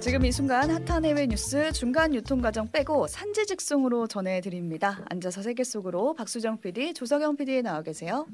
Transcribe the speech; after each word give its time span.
지금 0.00 0.24
이 0.24 0.30
순간 0.32 0.70
핫한 0.70 1.04
해외 1.04 1.26
뉴스 1.26 1.72
중간 1.72 2.14
유통 2.14 2.40
과정 2.40 2.70
빼고 2.70 3.08
산지 3.08 3.44
직송으로 3.44 4.06
전해드립니다. 4.06 5.00
앉아서 5.10 5.42
세계 5.42 5.64
속으로 5.64 6.14
박수정 6.14 6.60
PD, 6.60 6.94
조석영 6.94 7.36
PD 7.36 7.62
나와 7.62 7.82
계세요. 7.82 8.26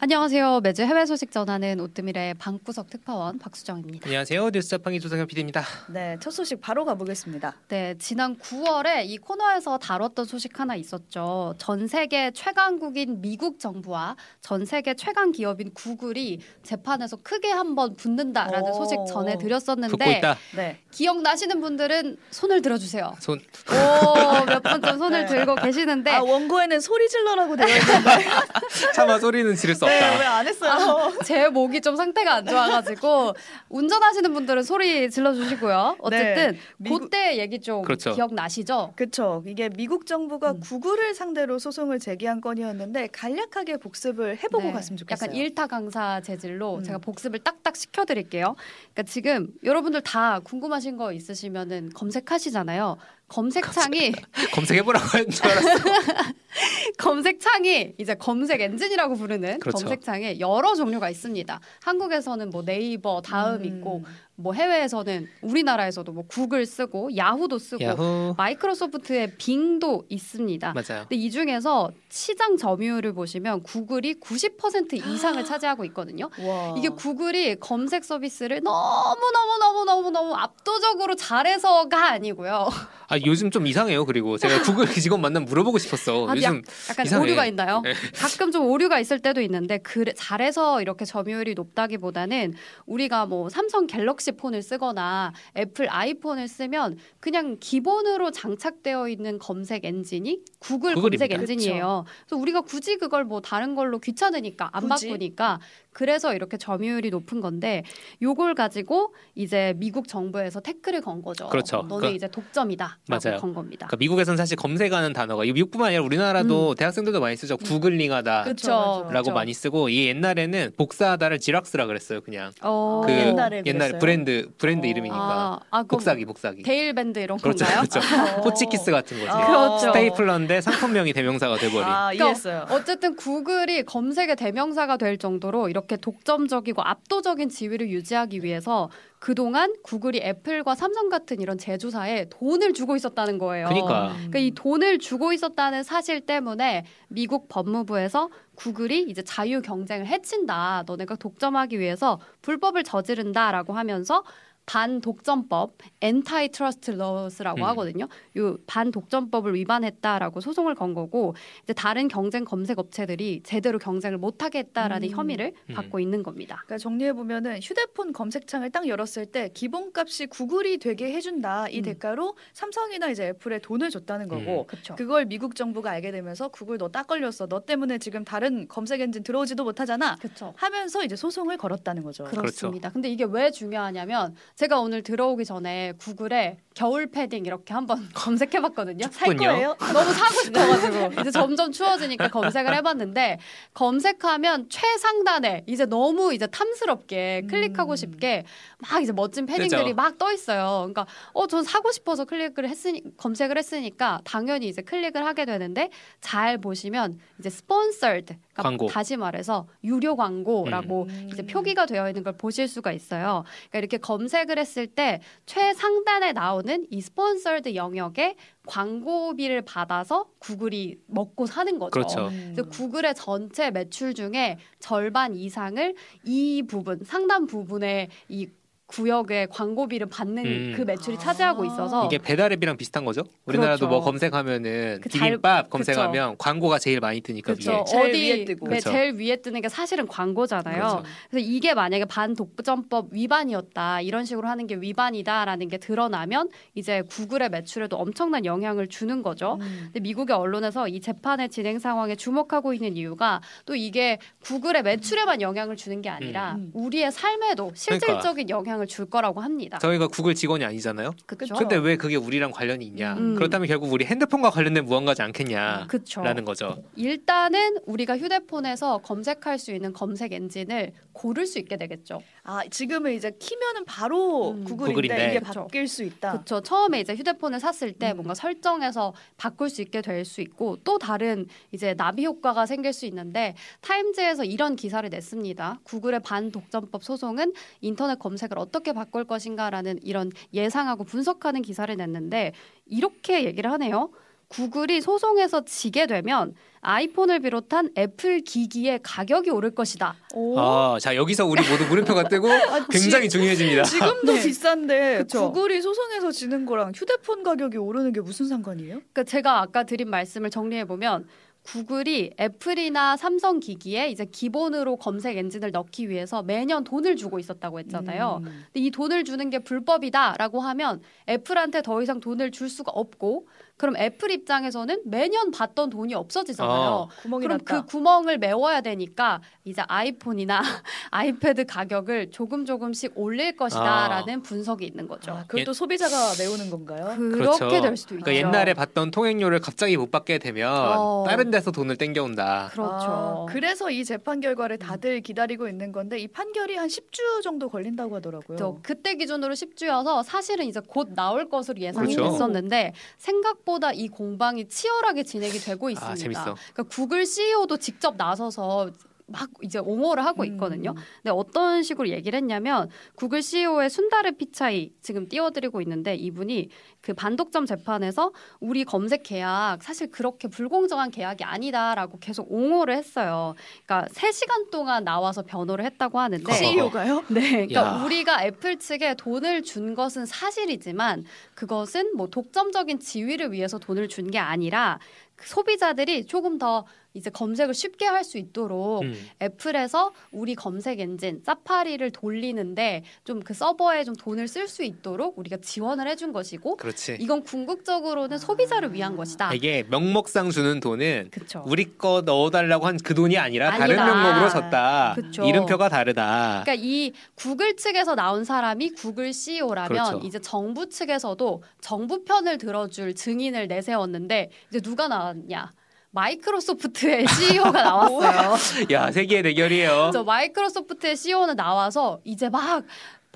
안녕하세요. 0.00 0.60
매주 0.60 0.82
해외 0.82 1.06
소식 1.06 1.32
전하는 1.32 1.80
오뜨밀의 1.80 2.34
방구석 2.34 2.90
특파원 2.90 3.38
박수정입니다. 3.38 4.06
안녕하세요. 4.06 4.50
뉴스 4.50 4.68
자판기 4.68 5.00
조석영 5.00 5.26
PD입니다. 5.26 5.64
네, 5.92 6.18
첫 6.20 6.30
소식 6.30 6.60
바로 6.60 6.84
가보겠습니다. 6.84 7.56
네, 7.68 7.94
지난 7.98 8.36
9월에 8.36 9.06
이 9.06 9.16
코너에서 9.18 9.78
다뤘던 9.78 10.26
소식 10.26 10.60
하나 10.60 10.76
있었죠. 10.76 11.54
전 11.58 11.88
세계 11.88 12.30
최강국인 12.30 13.20
미국 13.22 13.58
정부와 13.58 14.14
전 14.40 14.66
세계 14.66 14.94
최강 14.94 15.32
기업인 15.32 15.72
구글이 15.74 16.40
재판에서 16.62 17.16
크게 17.16 17.50
한번 17.50 17.96
붙는다라는 17.96 18.70
오. 18.70 18.74
소식 18.74 18.98
전해드렸었는데 19.08 19.96
붙고 19.96 20.10
있다. 20.10 20.36
네, 20.54 20.78
기억나시는 20.98 21.60
분들은 21.60 22.16
손을 22.32 22.60
들어주세요. 22.60 23.14
손 23.20 23.38
오, 23.38 24.44
몇분좀 24.46 24.98
손을 24.98 25.20
네. 25.20 25.26
들고 25.26 25.54
계시는데 25.54 26.10
아 26.10 26.22
원고에는 26.22 26.80
소리 26.80 27.08
질러라고 27.08 27.54
되어 27.54 27.68
있는데 27.68 28.26
차마 28.96 29.16
소리는 29.20 29.54
지를 29.54 29.76
수 29.76 29.84
네, 29.84 29.94
없다. 29.94 30.18
왜안 30.18 30.46
했어요? 30.48 31.12
제 31.24 31.48
목이 31.50 31.80
좀 31.82 31.94
상태가 31.94 32.34
안 32.34 32.46
좋아가지고 32.46 33.34
운전하시는 33.68 34.34
분들은 34.34 34.64
소리 34.64 35.08
질러주시고요. 35.08 35.98
어쨌든 36.00 36.52
네, 36.52 36.58
미국- 36.78 37.02
그때 37.02 37.38
얘기 37.38 37.60
좀 37.60 37.82
그렇죠. 37.82 38.12
기억나시죠? 38.14 38.94
그렇죠. 38.96 39.44
이게 39.46 39.68
미국 39.68 40.04
정부가 40.04 40.50
음. 40.52 40.60
구글을 40.60 41.14
상대로 41.14 41.60
소송을 41.60 42.00
제기한 42.00 42.40
건이었는데 42.40 43.10
간략하게 43.12 43.76
복습을 43.76 44.38
해보고 44.42 44.64
네, 44.64 44.72
갔으면 44.72 44.96
좋겠어요. 44.96 45.26
약간 45.28 45.36
일타 45.36 45.68
강사 45.68 46.20
재질로 46.22 46.78
음. 46.78 46.82
제가 46.82 46.98
복습을 46.98 47.38
딱딱 47.38 47.76
시켜드릴게요. 47.76 48.56
그러니까 48.94 49.02
지금 49.04 49.46
여러분들 49.62 50.00
다 50.00 50.40
궁금하신 50.42 50.87
거 50.96 51.12
있으시면은 51.12 51.90
검색하시잖아요. 51.94 52.96
검색창이 53.28 54.12
검색해보라고 54.52 55.06
하는 55.06 55.30
줄 55.30 55.46
알았어. 55.46 55.68
검색창이 56.98 57.94
이제 57.98 58.14
검색 58.14 58.60
엔진이라고 58.60 59.14
부르는 59.14 59.60
그렇죠. 59.60 59.78
검색창에 59.78 60.40
여러 60.40 60.74
종류가 60.74 61.10
있습니다. 61.10 61.60
한국에서는 61.82 62.50
뭐 62.50 62.64
네이버 62.64 63.20
다음 63.20 63.60
음. 63.60 63.64
있고 63.64 64.04
뭐 64.40 64.52
해외에서는 64.52 65.26
우리나라에서도 65.42 66.12
뭐 66.12 66.24
구글 66.28 66.64
쓰고 66.64 67.16
야후도 67.16 67.58
쓰고 67.58 67.82
야후. 67.84 68.34
마이크로소프트의 68.36 69.34
빙도 69.36 70.04
있습니다. 70.08 70.72
맞아요. 70.72 71.02
근데 71.02 71.16
이 71.16 71.30
중에서 71.30 71.90
시장 72.08 72.56
점유율을 72.56 73.12
보시면 73.14 73.62
구글이 73.64 74.20
90% 74.20 74.94
이상을 75.06 75.44
차지하고 75.44 75.84
있거든요. 75.86 76.30
와. 76.40 76.74
이게 76.78 76.88
구글이 76.88 77.56
검색 77.56 78.04
서비스를 78.04 78.62
너무 78.62 79.16
너무 79.32 79.58
너무 79.58 79.84
너무 79.84 80.10
너무 80.10 80.34
압도적으로 80.34 81.16
잘해서가 81.16 82.10
아니고요. 82.12 82.68
아 83.08 83.16
요즘 83.26 83.50
좀 83.50 83.66
이상해요. 83.66 84.04
그리고 84.04 84.36
제가 84.38 84.62
구글 84.86 84.86
직원 84.92 85.20
만나면 85.20 85.46
물어보고 85.48 85.78
싶었어. 85.78 86.28
아, 86.28 86.36
요즘 86.36 86.62
약간 86.90 87.06
이상해. 87.06 87.22
오류가 87.24 87.46
있나요? 87.46 87.80
네. 87.82 87.92
가끔 88.14 88.50
좀 88.50 88.66
오류가 88.66 89.00
있을 89.00 89.20
때도 89.20 89.40
있는데 89.42 89.78
그래, 89.78 90.12
잘해서 90.16 90.80
이렇게 90.82 91.04
점유율이 91.04 91.54
높다기보다는 91.54 92.54
우리가 92.86 93.26
뭐 93.26 93.48
삼성 93.48 93.86
갤럭시 93.86 94.32
폰을 94.32 94.62
쓰거나 94.62 95.32
애플 95.56 95.88
아이폰을 95.90 96.48
쓰면 96.48 96.98
그냥 97.20 97.56
기본으로 97.60 98.30
장착되어 98.30 99.08
있는 99.08 99.38
검색 99.38 99.84
엔진이 99.84 100.40
구글 100.58 100.94
구글입니다. 100.94 101.26
검색 101.36 101.40
엔진이에요. 101.58 102.04
그래서 102.26 102.40
우리가 102.40 102.60
굳이 102.62 102.96
그걸 102.96 103.24
뭐 103.24 103.40
다른 103.40 103.74
걸로 103.74 103.98
귀찮으니까 103.98 104.70
안 104.72 104.88
굳이? 104.88 105.06
바꾸니까 105.08 105.60
그래서 105.92 106.32
이렇게 106.34 106.56
점유율이 106.56 107.10
높은 107.10 107.40
건데 107.40 107.82
요걸 108.22 108.54
가지고 108.54 109.14
이제 109.34 109.74
미국 109.78 110.06
정부에서 110.06 110.60
태클을 110.60 111.00
건 111.00 111.22
거죠. 111.22 111.48
그렇죠. 111.48 111.78
너네 111.78 111.88
그러니까- 111.88 112.10
이제 112.10 112.28
독점이다라고 112.28 112.98
맞아요. 113.08 113.38
건 113.40 113.54
겁니다. 113.54 113.86
그러니까 113.86 113.96
미국에서는 113.96 114.36
사실 114.36 114.56
검색하는 114.56 115.12
단어가 115.12 115.44
이 115.44 115.52
미국뿐만 115.52 115.88
아니라 115.88 116.02
우리나라도 116.02 116.74
대학생들도 116.74 117.20
많이 117.20 117.36
쓰죠. 117.36 117.56
구글링하다. 117.56 118.42
음. 118.42 118.44
그쵸. 118.44 118.70
맞아. 118.70 119.12
라고 119.12 119.24
그쵸. 119.24 119.32
많이 119.32 119.54
쓰고 119.54 119.88
이 119.88 120.06
옛날에는 120.06 120.72
복사하다를 120.76 121.38
Xerox라 121.38 121.86
그랬어요 121.86 122.20
그냥 122.20 122.52
어. 122.62 123.02
그 123.04 123.12
옛날에 123.12 123.62
옛날? 123.66 123.98
브랜드 123.98 124.48
브랜드 124.58 124.86
어. 124.86 124.90
이름이니까 124.90 125.18
아, 125.18 125.60
아, 125.70 125.82
복사기 125.82 126.24
복사기 126.24 126.62
대일 126.62 126.94
밴드 126.94 127.18
이런 127.18 127.38
그렇죠 127.38 127.64
건가요? 127.64 127.84
그렇죠 127.88 128.38
어. 128.38 128.42
호치키스 128.42 128.90
같은 128.90 129.18
거지 129.18 129.30
그렇죠. 129.30 129.78
스테이플러인데 129.86 130.60
상품명이 130.60 131.12
대명사가 131.12 131.56
돼버린 131.56 131.84
아 131.84 132.10
그러니까 132.10 132.24
이해했어요. 132.24 132.66
어쨌든 132.70 133.16
구글이 133.16 133.84
검색의 133.84 134.36
대명사가 134.36 134.96
될 134.96 135.18
정도로 135.18 135.68
이렇게 135.68 135.96
독점적이고 135.96 136.82
압도적인 136.82 137.48
지위를 137.48 137.90
유지하기 137.90 138.42
위해서 138.44 138.90
그동안 139.18 139.74
구글이 139.82 140.20
애플과 140.22 140.74
삼성 140.74 141.08
같은 141.08 141.40
이런 141.40 141.58
제조사에 141.58 142.26
돈을 142.30 142.72
주고 142.72 142.96
있었다는 142.96 143.38
거예요. 143.38 143.68
그러니까 143.68 144.12
그러니까 144.14 144.38
이 144.38 144.50
돈을 144.52 144.98
주고 144.98 145.32
있었다는 145.32 145.82
사실 145.82 146.20
때문에 146.20 146.84
미국 147.08 147.48
법무부에서 147.48 148.30
구글이 148.54 149.02
이제 149.08 149.22
자유 149.22 149.62
경쟁을 149.62 150.06
해친다. 150.06 150.84
너네가 150.86 151.16
독점하기 151.16 151.78
위해서 151.78 152.20
불법을 152.42 152.84
저지른다라고 152.84 153.72
하면서 153.72 154.24
반독점법 154.68 155.78
antitrust 156.02 156.90
laws라고 156.90 157.60
음. 157.60 157.64
하거든요. 157.68 158.06
요 158.36 158.56
반독점법을 158.66 159.54
위반했다라고 159.54 160.40
소송을 160.40 160.74
건 160.74 160.92
거고 160.92 161.34
이제 161.64 161.72
다른 161.72 162.08
경쟁 162.08 162.44
검색 162.44 162.78
업체들이 162.78 163.42
제대로 163.44 163.78
경쟁을 163.78 164.18
못 164.18 164.42
하게 164.42 164.58
했다라는 164.60 165.08
음. 165.08 165.14
혐의를 165.14 165.54
음. 165.70 165.74
받고 165.74 166.00
있는 166.00 166.22
겁니다. 166.22 166.56
그러니까 166.66 166.78
정리해 166.78 167.14
보면은 167.14 167.60
휴대폰 167.62 168.12
검색창을 168.12 168.70
딱 168.70 168.86
열었을 168.86 169.26
때 169.26 169.48
기본값이 169.54 170.26
구글이 170.26 170.78
되게 170.78 171.12
해준다 171.12 171.68
이 171.68 171.78
음. 171.78 171.82
대가로 171.82 172.36
삼성이나 172.52 173.08
이제 173.08 173.28
애플에 173.28 173.60
돈을 173.60 173.88
줬다는 173.88 174.28
거고 174.28 174.66
그렇죠. 174.66 174.94
그걸 174.96 175.24
미국 175.24 175.54
정부가 175.56 175.90
알게 175.92 176.10
되면서 176.10 176.48
구글 176.48 176.76
너 176.76 176.88
딱 176.88 177.06
걸렸어 177.06 177.46
너 177.48 177.60
때문에 177.60 177.98
지금 177.98 178.24
다른 178.24 178.66
검색 178.66 179.00
엔진 179.00 179.22
들어오지도 179.22 179.62
못하잖아 179.64 180.16
그렇죠. 180.16 180.54
하면서 180.56 181.04
이제 181.04 181.14
소송을 181.16 181.56
걸었다는 181.56 182.02
거죠. 182.02 182.24
그렇습니다. 182.24 182.90
근데 182.90 183.08
이게 183.08 183.24
왜 183.24 183.50
중요하냐면 183.50 184.34
제가 184.58 184.80
오늘 184.80 185.04
들어오기 185.04 185.44
전에 185.44 185.92
구글에 185.98 186.56
겨울 186.74 187.06
패딩 187.06 187.46
이렇게 187.46 187.72
한번 187.74 188.08
검색해봤거든요. 188.12 189.06
살. 189.08 189.36
거예요? 189.36 189.76
너무 189.78 190.10
사고 190.12 190.34
싶어가지고 190.42 191.12
이제 191.22 191.30
점점 191.30 191.70
추워지니까 191.70 192.26
검색을 192.26 192.74
해봤는데 192.74 193.38
검색하면 193.72 194.68
최상단에 194.68 195.62
이제 195.68 195.86
너무 195.86 196.34
이제 196.34 196.48
탐스럽게 196.48 197.42
클릭하고 197.48 197.92
음. 197.92 197.96
싶게 197.96 198.44
막 198.78 199.00
이제 199.00 199.12
멋진 199.12 199.46
패딩들이. 199.46 199.94
막 199.94 200.18
떠 200.18 200.32
있어요. 200.32 200.88
그러니까 200.92 201.06
어 201.34 201.46
전 201.46 201.62
사고 201.62 201.92
싶어서 201.92 202.24
클릭을 202.24 202.68
했으니 202.68 203.00
검색을 203.16 203.56
했으니까 203.58 204.20
당연히 204.24 204.66
이제 204.66 204.82
클릭을 204.82 205.24
하게 205.24 205.44
되는데 205.44 205.88
잘 206.20 206.58
보시면 206.58 207.20
이제 207.38 207.46
sponsored 207.46 208.36
그러니까 208.58 208.62
광고. 208.62 208.86
다시 208.86 209.16
말해서 209.16 209.68
유료 209.84 210.16
광고라고 210.16 211.04
음. 211.04 211.28
이제 211.32 211.44
표기가 211.46 211.86
되어 211.86 212.08
있는 212.08 212.22
걸 212.22 212.36
보실 212.36 212.68
수가 212.68 212.92
있어요. 212.92 213.44
그러니까 213.70 213.78
이렇게 213.78 213.98
검색을 213.98 214.58
했을 214.58 214.86
때 214.86 215.20
최상단에 215.46 216.32
나오는 216.32 216.86
이 216.90 217.00
스폰서드 217.00 217.74
영역에 217.74 218.36
광고비를 218.66 219.62
받아서 219.62 220.26
구글이 220.40 220.98
먹고 221.06 221.46
사는 221.46 221.78
거죠. 221.78 221.90
그렇죠. 221.90 222.28
음. 222.28 222.52
그래서 222.54 222.68
구글의 222.68 223.14
전체 223.14 223.70
매출 223.70 224.14
중에 224.14 224.58
절반 224.78 225.34
이상을 225.34 225.94
이 226.24 226.62
부분 226.68 227.02
상단 227.04 227.46
부분에 227.46 228.08
이 228.28 228.48
구역의 228.88 229.48
광고비를 229.50 230.08
받는 230.08 230.44
음. 230.46 230.72
그 230.74 230.82
매출이 230.82 231.18
차지하고 231.18 231.62
아. 231.62 231.66
있어서 231.66 232.06
이게 232.06 232.16
배달앱이랑 232.18 232.76
비슷한 232.78 233.04
거죠 233.04 233.22
우리나라도 233.44 233.80
그렇죠. 233.86 233.88
뭐 233.90 234.00
검색하면은 234.00 235.00
그 235.02 235.08
잘- 235.10 235.30
비빔밥 235.32 235.68
검색하면 235.70 236.36
광고가 236.38 236.78
제일 236.78 236.98
많이 237.00 237.20
뜨니까 237.20 237.52
그렇죠. 237.52 237.70
위에 237.70 237.84
제일 237.86 238.08
어디 238.08 238.22
위에 238.22 238.44
뜨고. 238.46 238.66
네, 238.66 238.70
그렇죠. 238.80 238.90
제일 238.90 239.12
위에 239.14 239.36
뜨는 239.36 239.60
게 239.60 239.68
사실은 239.68 240.06
광고잖아요. 240.06 240.76
그렇죠. 240.76 241.02
그래서 241.30 241.46
이게 241.46 241.74
만약에 241.74 242.06
반독점법 242.06 243.08
위반이었다 243.12 244.00
이런 244.00 244.24
식으로 244.24 244.48
하는 244.48 244.66
게 244.66 244.74
위반이다라는 244.76 245.68
게 245.68 245.76
드러나면 245.76 246.48
이제 246.74 247.02
구글의 247.02 247.50
매출에도 247.50 247.96
엄청난 247.96 248.46
영향을 248.46 248.88
주는 248.88 249.22
거죠. 249.22 249.58
음. 249.60 249.80
근데 249.84 250.00
미국의 250.00 250.34
언론에서 250.34 250.88
이 250.88 251.00
재판의 251.00 251.50
진행 251.50 251.78
상황에 251.78 252.16
주목하고 252.16 252.72
있는 252.72 252.96
이유가 252.96 253.42
또 253.66 253.74
이게 253.76 254.18
구글의 254.44 254.82
매출에만 254.82 255.42
영향을 255.42 255.76
주는 255.76 256.00
게 256.00 256.08
아니라 256.08 256.54
음. 256.54 256.70
우리의 256.72 257.12
삶에도 257.12 257.70
실질적인 257.74 258.48
영향을 258.48 258.77
줄 258.86 259.06
거라고 259.06 259.40
합니다. 259.40 259.78
저희가 259.78 260.06
구글 260.08 260.34
직원이 260.34 260.64
아니잖아요 260.64 261.12
그렇죠. 261.26 261.54
근데 261.54 261.76
왜 261.76 261.96
그게 261.96 262.16
우리랑 262.16 262.50
관련이 262.52 262.84
있냐 262.86 263.14
음. 263.14 263.34
그렇다면 263.34 263.66
결국 263.66 263.92
우리 263.92 264.04
핸드폰과 264.04 264.50
관련된 264.50 264.84
무언가지 264.84 265.22
않겠냐라는 265.22 265.88
그렇죠. 265.88 266.22
거죠 266.44 266.82
일단은 266.96 267.78
우리가 267.86 268.16
휴대폰에서 268.18 268.98
검색할 268.98 269.58
수 269.58 269.72
있는 269.72 269.92
검색 269.92 270.32
엔진을 270.32 270.92
고를 271.12 271.46
수 271.46 271.58
있게 271.58 271.76
되겠죠. 271.76 272.20
아 272.44 272.62
지금은 272.70 273.12
이제 273.12 273.32
키면은 273.38 273.84
바로 273.84 274.52
음. 274.52 274.64
구글인데, 274.64 274.92
구글인데. 274.94 275.30
이게 275.30 275.40
그쵸. 275.40 275.62
바뀔 275.64 275.88
수 275.88 276.04
있다. 276.04 276.32
그렇죠. 276.32 276.60
처음에 276.60 277.00
이제 277.00 277.14
휴대폰을 277.14 277.58
샀을 277.58 277.92
때 277.94 278.12
음. 278.12 278.16
뭔가 278.18 278.34
설정해서 278.34 279.14
바꿀 279.36 279.68
수 279.70 279.82
있게 279.82 280.00
될 280.02 280.28
수 280.28 280.40
있고 280.42 280.76
또 280.84 280.98
다른 280.98 281.46
이제 281.72 281.94
나비 281.94 282.24
효과가 282.26 282.66
생길 282.66 282.92
수 282.92 283.06
있는데 283.06 283.54
타임즈에서 283.80 284.44
이런 284.44 284.76
기사를 284.76 285.08
냈습니다. 285.08 285.80
구글의 285.84 286.20
반독점법 286.20 287.02
소송은 287.02 287.52
인터넷 287.80 288.18
검색을 288.18 288.58
어떻게 288.68 288.92
바꿀 288.92 289.24
것인가라는 289.24 289.98
이런 290.02 290.30
예상하고 290.52 291.04
분석하는 291.04 291.62
기사를 291.62 291.94
냈는데 291.96 292.52
이렇게 292.86 293.44
얘기를 293.44 293.72
하네요. 293.72 294.10
구글이 294.48 295.02
소송에서 295.02 295.64
지게 295.66 296.06
되면 296.06 296.54
아이폰을 296.80 297.40
비롯한 297.40 297.90
애플 297.98 298.40
기기의 298.40 299.00
가격이 299.02 299.50
오를 299.50 299.74
것이다. 299.74 300.14
오. 300.34 300.58
아, 300.58 300.96
자 301.00 301.14
여기서 301.14 301.44
우리 301.44 301.62
모두 301.68 301.84
물음표가 301.86 302.28
뜨고 302.28 302.48
아, 302.50 302.86
굉장히 302.90 303.28
중요해집니다. 303.28 303.82
지, 303.82 303.98
금도 303.98 304.32
네. 304.34 304.42
비싼데 304.42 305.18
그쵸. 305.18 305.52
구글이 305.52 305.82
소송에서 305.82 306.30
지는 306.30 306.64
거랑 306.64 306.92
휴대폰 306.94 307.42
가격이 307.42 307.76
오르는 307.76 308.12
게 308.12 308.20
무슨 308.20 308.46
상관이에요? 308.48 309.00
그러니까 309.12 309.24
제가 309.24 309.60
아까 309.60 309.82
드린 309.82 310.08
말씀을 310.08 310.48
정리해 310.50 310.86
보면 310.86 311.26
구글이 311.72 312.34
애플이나 312.40 313.16
삼성 313.16 313.60
기기에 313.60 314.08
이제 314.08 314.24
기본으로 314.24 314.96
검색 314.96 315.36
엔진을 315.36 315.70
넣기 315.70 316.08
위해서 316.08 316.42
매년 316.42 316.84
돈을 316.84 317.16
주고 317.16 317.38
있었다고 317.38 317.78
했잖아요. 317.80 318.40
음. 318.40 318.44
근데 318.44 318.66
이 318.74 318.90
돈을 318.90 319.24
주는 319.24 319.50
게 319.50 319.58
불법이다라고 319.58 320.60
하면 320.60 321.00
애플한테 321.28 321.82
더 321.82 322.00
이상 322.02 322.20
돈을 322.20 322.50
줄 322.50 322.68
수가 322.68 322.92
없고 322.92 323.46
그럼 323.78 323.96
애플 323.96 324.32
입장에서는 324.32 325.02
매년 325.04 325.52
받던 325.52 325.90
돈이 325.90 326.12
없어지잖아요. 326.12 326.90
어. 326.90 327.08
구멍이 327.22 327.42
그럼 327.44 327.58
났다. 327.58 327.82
그 327.82 327.86
구멍을 327.86 328.38
메워야 328.38 328.80
되니까 328.80 329.40
이제 329.64 329.82
아이폰이나 329.86 330.60
아이패드 331.12 331.64
가격을 331.64 332.32
조금 332.32 332.64
조금씩 332.64 333.12
올릴 333.14 333.56
것이다라는 333.56 334.42
분석이 334.42 334.84
있는 334.84 335.06
거죠. 335.06 335.30
아, 335.30 335.42
그걸 335.42 335.60
예. 335.60 335.64
또 335.64 335.72
소비자가 335.72 336.32
메우는 336.40 336.70
건가요? 336.70 337.14
그렇게 337.16 337.38
그렇죠. 337.38 337.68
될 337.68 337.96
수도 337.96 338.16
있죠. 338.16 338.24
그러니까 338.24 338.34
옛날에 338.34 338.74
받던 338.74 339.12
통행료를 339.12 339.60
갑자기 339.60 339.96
못 339.96 340.10
받게 340.10 340.38
되면 340.38 340.72
어. 340.72 341.24
다른 341.28 341.52
데서 341.52 341.70
돈을 341.70 341.96
땡겨온다. 341.96 342.70
그렇죠. 342.72 342.90
아, 342.90 343.46
그래서 343.48 343.92
이 343.92 344.04
재판 344.04 344.40
결과를 344.40 344.78
다들 344.78 345.20
기다리고 345.20 345.68
있는 345.68 345.92
건데 345.92 346.18
이 346.18 346.26
판결이 346.26 346.74
한 346.74 346.88
10주 346.88 347.42
정도 347.44 347.68
걸린다고 347.68 348.16
하더라고요. 348.16 348.58
또 348.58 348.80
그때 348.82 349.14
기준으로 349.14 349.54
10주여서 349.54 350.24
사실은 350.24 350.66
이제 350.66 350.80
곧 350.84 351.10
나올 351.14 351.48
것으로 351.48 351.78
예상이 351.80 352.12
그렇죠. 352.16 352.32
됐었는데 352.32 352.92
생각 353.18 353.64
보다 353.68 353.92
이 353.92 354.08
공방이 354.08 354.66
치열하게 354.66 355.24
진행이 355.24 355.58
되고 355.58 355.90
있습니다. 355.90 356.40
아. 356.40 356.54
그러니까 356.54 356.82
구글 356.84 357.26
CEO도 357.26 357.76
직접 357.76 358.16
나서서 358.16 358.90
막 359.28 359.48
이제 359.62 359.78
옹호를 359.78 360.24
하고 360.24 360.44
있거든요. 360.44 360.90
음. 360.90 361.02
근데 361.22 361.30
어떤 361.30 361.82
식으로 361.82 362.08
얘기를 362.08 362.36
했냐면 362.38 362.88
구글 363.14 363.42
CEO의 363.42 363.90
순다르 363.90 364.32
피차이 364.32 364.92
지금 365.02 365.28
띄워드리고 365.28 365.80
있는데 365.82 366.14
이분이 366.14 366.68
그 367.00 367.12
반독점 367.14 367.66
재판에서 367.66 368.32
우리 368.60 368.84
검색 368.84 369.22
계약 369.24 369.82
사실 369.82 370.10
그렇게 370.10 370.48
불공정한 370.48 371.10
계약이 371.10 371.44
아니다라고 371.44 372.18
계속 372.20 372.50
옹호를 372.50 372.96
했어요. 372.96 373.54
그러니까 373.84 374.08
3시간 374.12 374.70
동안 374.70 375.04
나와서 375.04 375.42
변호를 375.42 375.84
했다고 375.84 376.18
하는데 376.18 376.52
CEO가요? 376.52 377.24
네, 377.28 377.66
그러니까 377.66 377.80
야. 377.80 378.02
우리가 378.04 378.44
애플 378.44 378.78
측에 378.78 379.14
돈을 379.14 379.62
준 379.62 379.94
것은 379.94 380.24
사실이지만 380.26 381.24
그것은 381.54 382.16
뭐 382.16 382.28
독점적인 382.28 383.00
지위를 383.00 383.52
위해서 383.52 383.78
돈을 383.78 384.08
준 384.08 384.28
게 384.28 384.38
아니라 384.38 384.98
그 384.98 385.27
소비자들이 385.44 386.26
조금 386.26 386.58
더 386.58 386.84
이제 387.14 387.30
검색을 387.30 387.72
쉽게 387.74 388.04
할 388.04 388.22
수 388.22 388.36
있도록 388.38 389.02
음. 389.02 389.14
애플에서 389.40 390.12
우리 390.30 390.54
검색 390.54 391.00
엔진 391.00 391.40
사파리를 391.44 392.10
돌리는데 392.10 393.02
좀 393.24 393.40
그 393.40 393.54
서버에 393.54 394.04
좀 394.04 394.14
돈을 394.14 394.46
쓸 394.46 394.68
수 394.68 394.82
있도록 394.82 395.38
우리가 395.38 395.56
지원을 395.62 396.06
해준 396.06 396.32
것이고 396.32 396.76
그렇지. 396.76 397.16
이건 397.20 397.42
궁극적으로는 397.44 398.36
소비자를 398.38 398.92
위한 398.92 399.16
것이다. 399.16 399.54
이게 399.54 399.84
명목상 399.88 400.50
주는 400.50 400.80
돈은 400.80 401.28
그렇죠. 401.30 401.64
우리 401.66 401.96
거 401.96 402.20
넣어달라고 402.24 402.86
한 402.86 402.98
그 403.02 403.14
돈이 403.14 403.38
아니라 403.38 403.70
다른 403.70 403.98
아니다. 403.98 404.04
명목으로 404.22 404.48
줬다. 404.50 405.12
그쵸. 405.14 405.44
이름표가 405.44 405.88
다르다. 405.88 406.62
그러니까 406.64 406.74
이 406.84 407.12
구글 407.36 407.76
측에서 407.76 408.14
나온 408.14 408.44
사람이 408.44 408.90
구글 408.90 409.32
CEO라면 409.32 409.88
그렇죠. 410.10 410.26
이제 410.26 410.38
정부 410.40 410.88
측에서도 410.88 411.62
정부 411.80 412.24
편을 412.24 412.58
들어줄 412.58 413.14
증인을 413.14 413.68
내세웠는데 413.68 414.50
이제 414.68 414.80
누가 414.80 415.08
나 415.08 415.27
왔냐? 415.28 415.72
마이크로소프트의 416.10 417.26
CEO가 417.28 417.82
나왔어요. 417.82 418.86
야 418.90 419.12
세계의 419.12 419.42
대결이에요. 419.42 420.10
저 420.12 420.24
마이크로소프트의 420.24 421.16
CEO는 421.16 421.56
나와서 421.56 422.20
이제 422.24 422.48
막 422.48 422.82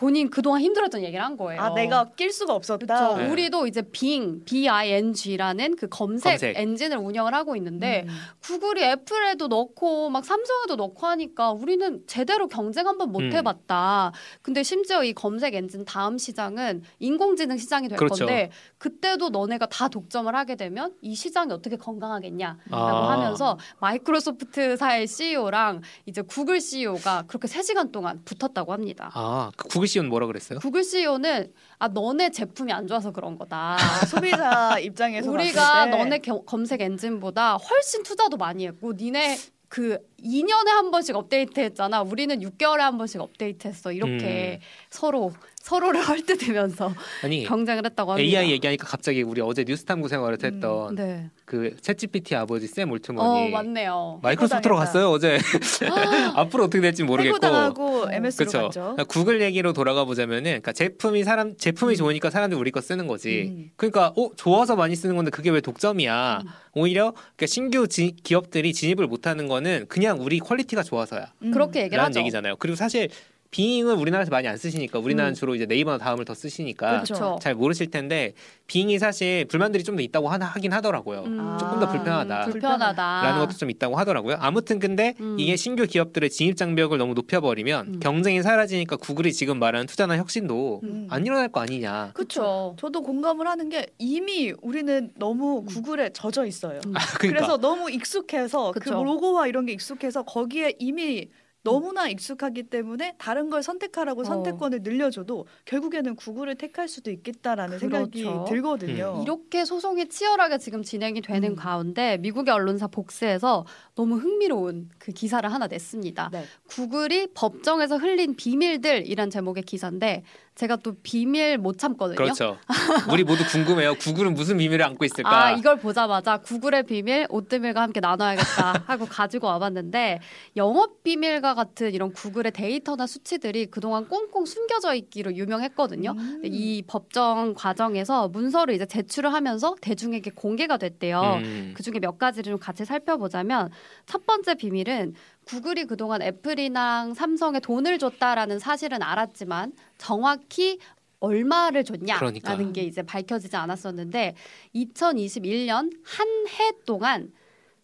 본인 0.03 0.31
그동안 0.31 0.63
힘들었던 0.63 1.05
얘기를 1.05 1.25
한 1.25 1.37
거예요. 1.37 1.63
아 1.63 1.75
내가 1.75 2.11
낄 2.17 2.33
수가 2.33 2.55
없었다. 2.55 2.87
그렇죠. 2.87 3.17
네. 3.19 3.31
우리도 3.31 3.69
이제 3.69 3.83
빙, 3.83 4.45
B-I-N-G라는 4.45 5.77
그 5.77 5.89
검색, 5.89 6.33
검색. 6.33 6.59
엔진을 6.59 6.97
운영을 6.97 7.33
하고 7.35 7.55
있는데 7.55 8.05
음. 8.09 8.15
구글이 8.41 8.83
애플에도 8.83 9.47
넣고 9.47 10.11
막 10.11 10.25
삼성에도 10.25 10.75
넣고 10.75 11.07
하니까 11.07 11.53
우리는 11.53 12.03
제대로 12.09 12.49
경쟁 12.49 12.89
한번 12.89 13.13
못 13.13 13.21
음. 13.21 13.33
해봤다. 13.33 14.11
근데 14.43 14.65
심지어 14.65 15.05
이 15.05 15.13
검색 15.13 15.55
엔진 15.55 15.85
다음 15.85 16.19
시장은 16.19 16.83
인공지능 16.99 17.57
시장이 17.57 17.87
될 17.87 17.97
그렇죠. 17.97 18.27
건데 18.27 18.51
그때도 18.79 19.29
너네가 19.29 19.67
다 19.67 19.87
독점을 19.87 20.35
하게 20.35 20.57
되면 20.57 20.97
이 21.01 21.15
시장이 21.15 21.53
어떻게 21.53 21.77
건강하겠냐라고 21.77 22.59
아. 22.73 23.13
하면서 23.13 23.57
마이크로소프트사의 23.79 25.07
CEO랑 25.07 25.83
이제 26.07 26.23
구글 26.23 26.61
CEO가 26.61 27.23
그렇게 27.29 27.47
3시간 27.47 27.93
동안 27.93 28.21
붙었다고 28.25 28.73
합니다. 28.73 29.13
아, 29.15 29.53
그 29.57 29.69
구글 29.69 29.92
CEO는 29.93 30.11
뭐라 30.11 30.27
그랬어요? 30.27 30.59
구글 30.59 30.83
CEO는 30.85 31.53
아 31.79 31.89
너네 31.89 32.31
제품이 32.31 32.73
안 32.73 32.87
좋아서 32.87 33.11
그런 33.13 33.37
거다. 33.39 33.77
아, 33.79 33.79
소비자 34.07 34.79
입장에서 34.79 35.31
우리가 35.31 35.61
봤을 35.63 35.91
때 35.91 35.97
너네 35.97 36.19
겨- 36.19 36.43
검색 36.43 36.81
엔진보다 36.81 37.57
훨씬 37.57 38.03
투자도 38.03 38.37
많이 38.37 38.67
했고 38.67 38.93
니네 38.93 39.39
그 39.69 39.99
2년에 40.25 40.69
한 40.69 40.91
번씩 40.91 41.17
업데이트 41.17 41.61
했잖아. 41.61 42.03
우리는 42.03 42.39
6개월에 42.41 42.79
한 42.79 42.99
번씩 42.99 43.21
업데이트 43.21 43.69
했어. 43.69 43.93
이렇게 43.93 44.61
음. 44.61 44.65
서로 44.91 45.33
서로를 45.61 46.01
헐뜯으면서 46.09 46.93
아니 47.23 47.45
경쟁을 47.45 47.85
했다고 47.87 48.13
합니다. 48.13 48.25
AI 48.27 48.51
얘기하니까 48.53 48.87
갑자기 48.87 49.23
우리 49.23 49.41
어제 49.41 49.65
뉴스탐구 49.65 50.09
생활을 50.09 50.39
했던 50.43 50.95
네. 50.97 51.31
그 51.45 51.77
챗GPT 51.81 52.35
아버지 52.35 52.67
샘 52.67 52.89
어, 52.91 52.93
올트먼이 52.95 53.51
맞네요. 53.51 54.19
마이크로소프트로. 54.23 54.75
갔어요 54.77 55.11
어제. 55.11 55.39
앞으로 56.35 56.65
어떻게 56.65 56.81
될지 56.81 57.05
모르겠고. 57.05 57.37
해고당하고 57.37 58.07
MS로 58.11 58.51
그렇죠. 58.51 58.95
갔죠. 58.97 59.07
구글 59.09 59.41
얘기로 59.41 59.73
돌아가 59.73 60.05
보자면은, 60.05 60.43
그러니까 60.45 60.73
제품이 60.73 61.23
사람 61.25 61.57
제품이 61.57 61.95
음. 61.95 61.97
좋으니까 61.97 62.31
사람들이 62.31 62.59
우리 62.59 62.71
거 62.71 62.81
쓰는 62.81 63.07
거지. 63.07 63.53
음. 63.55 63.71
그러니까 63.77 64.09
어 64.17 64.31
좋아서 64.37 64.75
많이 64.77 64.97
쓰는 64.97 65.15
건데 65.17 65.31
그게 65.31 65.51
왜 65.51 65.61
독점이야? 65.61 66.41
음. 66.43 66.49
오히려 66.75 67.13
그러니까 67.13 67.47
신규 67.47 67.87
지- 67.87 68.17
기업들이 68.25 68.73
진입을 68.73 69.07
못하는 69.07 69.47
거는 69.47 69.87
그냥 69.89 70.12
우리 70.21 70.39
quality가 70.39 70.83
좋아서야. 70.83 71.33
음. 71.43 71.51
그렇게 71.51 71.83
얘기를 71.83 72.03
하죠. 72.03 72.21
얘기잖아요. 72.21 72.57
그리고 72.57 72.77
사실 72.77 73.09
빙을 73.53 73.95
우리나라에서 73.95 74.31
많이 74.31 74.49
안 74.49 74.57
쓰시니까 74.57 74.99
우리나라는 74.99 75.33
음. 75.33 75.35
주로 75.35 75.55
이제 75.55 75.67
네이버나 75.67 75.99
다음을 75.99 76.25
더 76.25 76.35
쓰시니까 76.35 77.03
그렇죠. 77.03 77.39
잘 77.41 77.55
모르실 77.55 77.91
텐데 77.91 78.33
빙이 78.67 78.99
사실 78.99 79.45
불만들이 79.45 79.85
좀 79.85 79.93
더 79.93 80.01
있다고 80.01 80.31
하나 80.31 80.47
하긴 80.47 80.73
하더라고요. 80.73 81.25
음. 81.27 81.57
조금 81.61 81.79
더 81.79 81.87
불편하다. 81.87 82.47
음, 82.47 82.51
불편하다. 82.51 83.23
라는 83.23 83.41
것도 83.41 83.59
좀 83.59 83.69
있다고 83.69 83.97
하더라고요. 83.97 84.37
아무튼 84.41 84.79
근데 84.79 85.13
음. 85.21 85.37
이게 85.39 85.55
신규 85.55 85.87
기업들의 85.87 86.31
진입 86.31 86.57
장벽을 86.57 86.97
너무 86.97 87.13
높여버리면 87.13 87.87
음. 87.87 88.01
경쟁이 88.01 88.43
사라지니까 88.43 88.97
구글이 88.97 89.35
지금 89.35 89.59
말하는 89.59 89.87
투자나 89.87 90.17
혁신도 90.17 90.81
음. 90.85 91.07
안 91.11 91.27
일어날 91.27 91.49
거 91.53 91.61
아니냐. 91.61 92.13
그렇죠. 92.15 92.75
저도 92.79 93.03
공감을 93.03 93.47
하는 93.47 93.69
게 93.69 93.87
이미 93.99 94.55
우리는 94.63 95.11
너무 95.17 95.63
구글에 95.67 96.15
젖어 96.15 96.47
있어요. 96.47 96.81
음. 96.87 96.95
그러니까 97.19 97.19
그래서 97.41 97.59
너무 97.59 97.91
익숙해서 97.91 98.73
그 98.73 98.81
그쵸. 98.81 99.05
로고와 99.05 99.47
이런 99.47 99.67
게 99.67 99.75
익숙해서 99.75 100.23
거기에 100.23 100.73
이미 100.79 101.29
너무나 101.65 102.09
익숙하기 102.09 102.65
때문에 102.65 103.15
다른 103.19 103.49
걸 103.49 103.63
선택하라고 103.63 104.23
어. 104.23 104.25
선택권을 104.25 104.81
늘려줘도 104.83 105.47
결국에는 105.65 106.17
구글을 106.17 106.57
택할 106.57 106.89
수도 106.89 107.11
있겠다라는 107.11 107.79
생각이 107.79 108.25
그렇죠. 108.25 108.45
들거든요. 108.49 109.21
이렇게 109.23 109.65
소송이 109.65 110.09
치열하게 110.09 110.59
지금 110.59 110.83
진행이 110.83 111.23
되는 111.23 111.51
음. 111.51 111.57
가운데 111.57 112.17
미국의 112.19 112.53
언론사 112.53 112.89
복스에서 112.89 113.65
너무 113.95 114.17
흥미로운 114.17 114.91
그 114.99 115.13
기사를 115.13 115.51
하나 115.53 115.67
냈습니다. 115.67 116.31
네. 116.33 116.45
구글이 116.69 117.29
법정에서 117.35 117.97
흘린 117.97 118.35
비밀들이란 118.37 119.31
제목의 119.31 119.63
기사인데 119.63 120.25
제가 120.55 120.77
또 120.77 120.95
비밀 121.03 121.57
못 121.57 121.79
참거든요. 121.79 122.17
그렇죠. 122.17 122.59
우리 123.11 123.25
모두 123.25 123.43
궁금해요. 123.47 123.95
구글은 123.95 124.35
무슨 124.35 124.59
비밀을 124.59 124.85
안고 124.85 125.05
있을까? 125.05 125.47
아 125.47 125.51
이걸 125.53 125.79
보자마자 125.79 126.39
구글의 126.39 126.83
비밀 126.85 127.27
오뜨밀과 127.31 127.81
함께 127.81 128.01
나눠야겠다 128.01 128.85
하고 128.87 129.07
가지고 129.07 129.47
와봤는데 129.47 130.21
영업 130.57 131.03
비밀과 131.03 131.52
같은 131.55 131.93
이런 131.93 132.13
구글의 132.13 132.53
데이터나 132.53 133.07
수치들이 133.07 133.67
그동안 133.67 134.09
꽁꽁 134.09 134.45
숨겨져 134.45 134.95
있기로 134.95 135.35
유명했거든요. 135.35 136.13
음. 136.13 136.43
이 136.45 136.83
법정 136.87 137.55
과정에서 137.55 138.29
문서를 138.29 138.75
이제 138.75 138.87
제출을 138.87 139.33
하면서 139.33 139.75
대중에게 139.81 140.31
공개가 140.35 140.77
됐대요. 140.77 141.41
음. 141.43 141.75
그 141.77 141.83
중에 141.83 141.95
몇 142.01 142.19
가지를 142.19 142.53
좀 142.53 142.59
같이 142.59 142.85
살펴보자면 142.85 143.71
첫 144.07 144.27
번째 144.27 144.55
비밀은 144.55 145.15
구글이 145.47 145.85
그동안 145.87 146.23
애플이랑 146.23 147.15
삼성에 147.15 147.61
돈을 147.61 147.99
줬다라는 147.99 148.59
사실은 148.59 149.03
알았지만 149.03 149.73
정확히 149.99 150.79
얼마를 151.21 151.85
줬냐라는 151.85 152.41
그러니까. 152.41 152.73
게 152.73 152.83
이제 152.83 153.03
밝혀지지 153.03 153.55
않았었는데 153.57 154.35
2021년 154.75 155.93
한 156.05 156.43
해 156.49 156.73
동안 156.87 157.33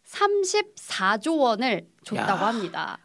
34조 0.05 1.39
원을 1.39 1.87
줬다고 2.05 2.43
야. 2.45 2.49
합니다. 2.49 2.99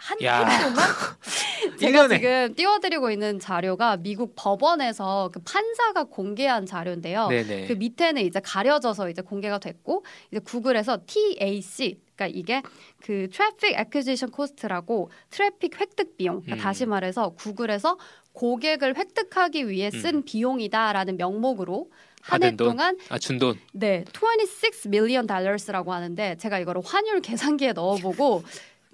한 0.00 0.18
동안 0.18 0.48
제가 1.78 2.06
1년에. 2.06 2.16
지금 2.16 2.54
띄워드리고 2.54 3.10
있는 3.10 3.38
자료가 3.38 3.98
미국 3.98 4.32
법원에서 4.36 5.30
그 5.32 5.40
판사가 5.40 6.04
공개한 6.04 6.64
자료인데요. 6.66 7.28
네네. 7.28 7.66
그 7.66 7.74
밑에는 7.74 8.22
이제 8.22 8.40
가려져서 8.42 9.10
이제 9.10 9.22
공개가 9.22 9.58
됐고 9.58 10.04
이제 10.30 10.40
구글에서 10.40 11.00
TAC 11.06 12.00
그러니까 12.16 12.38
이게 12.38 12.62
그 13.02 13.28
traffic 13.32 13.78
acquisition 13.78 14.30
cost라고 14.30 15.10
트래픽 15.30 15.80
획득 15.80 16.16
비용. 16.16 16.40
그러니까 16.42 16.56
음. 16.56 16.58
다시 16.62 16.86
말해서 16.86 17.30
구글에서 17.30 17.98
고객을 18.32 18.96
획득하기 18.96 19.68
위해 19.68 19.90
쓴 19.90 20.16
음. 20.16 20.22
비용이다라는 20.24 21.16
명목으로 21.16 21.90
한해 22.22 22.48
받은 22.50 22.56
돈. 22.58 22.68
동안 22.68 22.98
아 23.08 23.18
준 23.18 23.38
돈. 23.38 23.58
네, 23.72 24.04
26 24.14 24.86
million 24.88 25.26
달러스라고 25.26 25.92
하는데 25.94 26.36
제가 26.36 26.58
이거를 26.58 26.82
환율 26.84 27.20
계산기에 27.22 27.72
넣어보고 27.72 28.42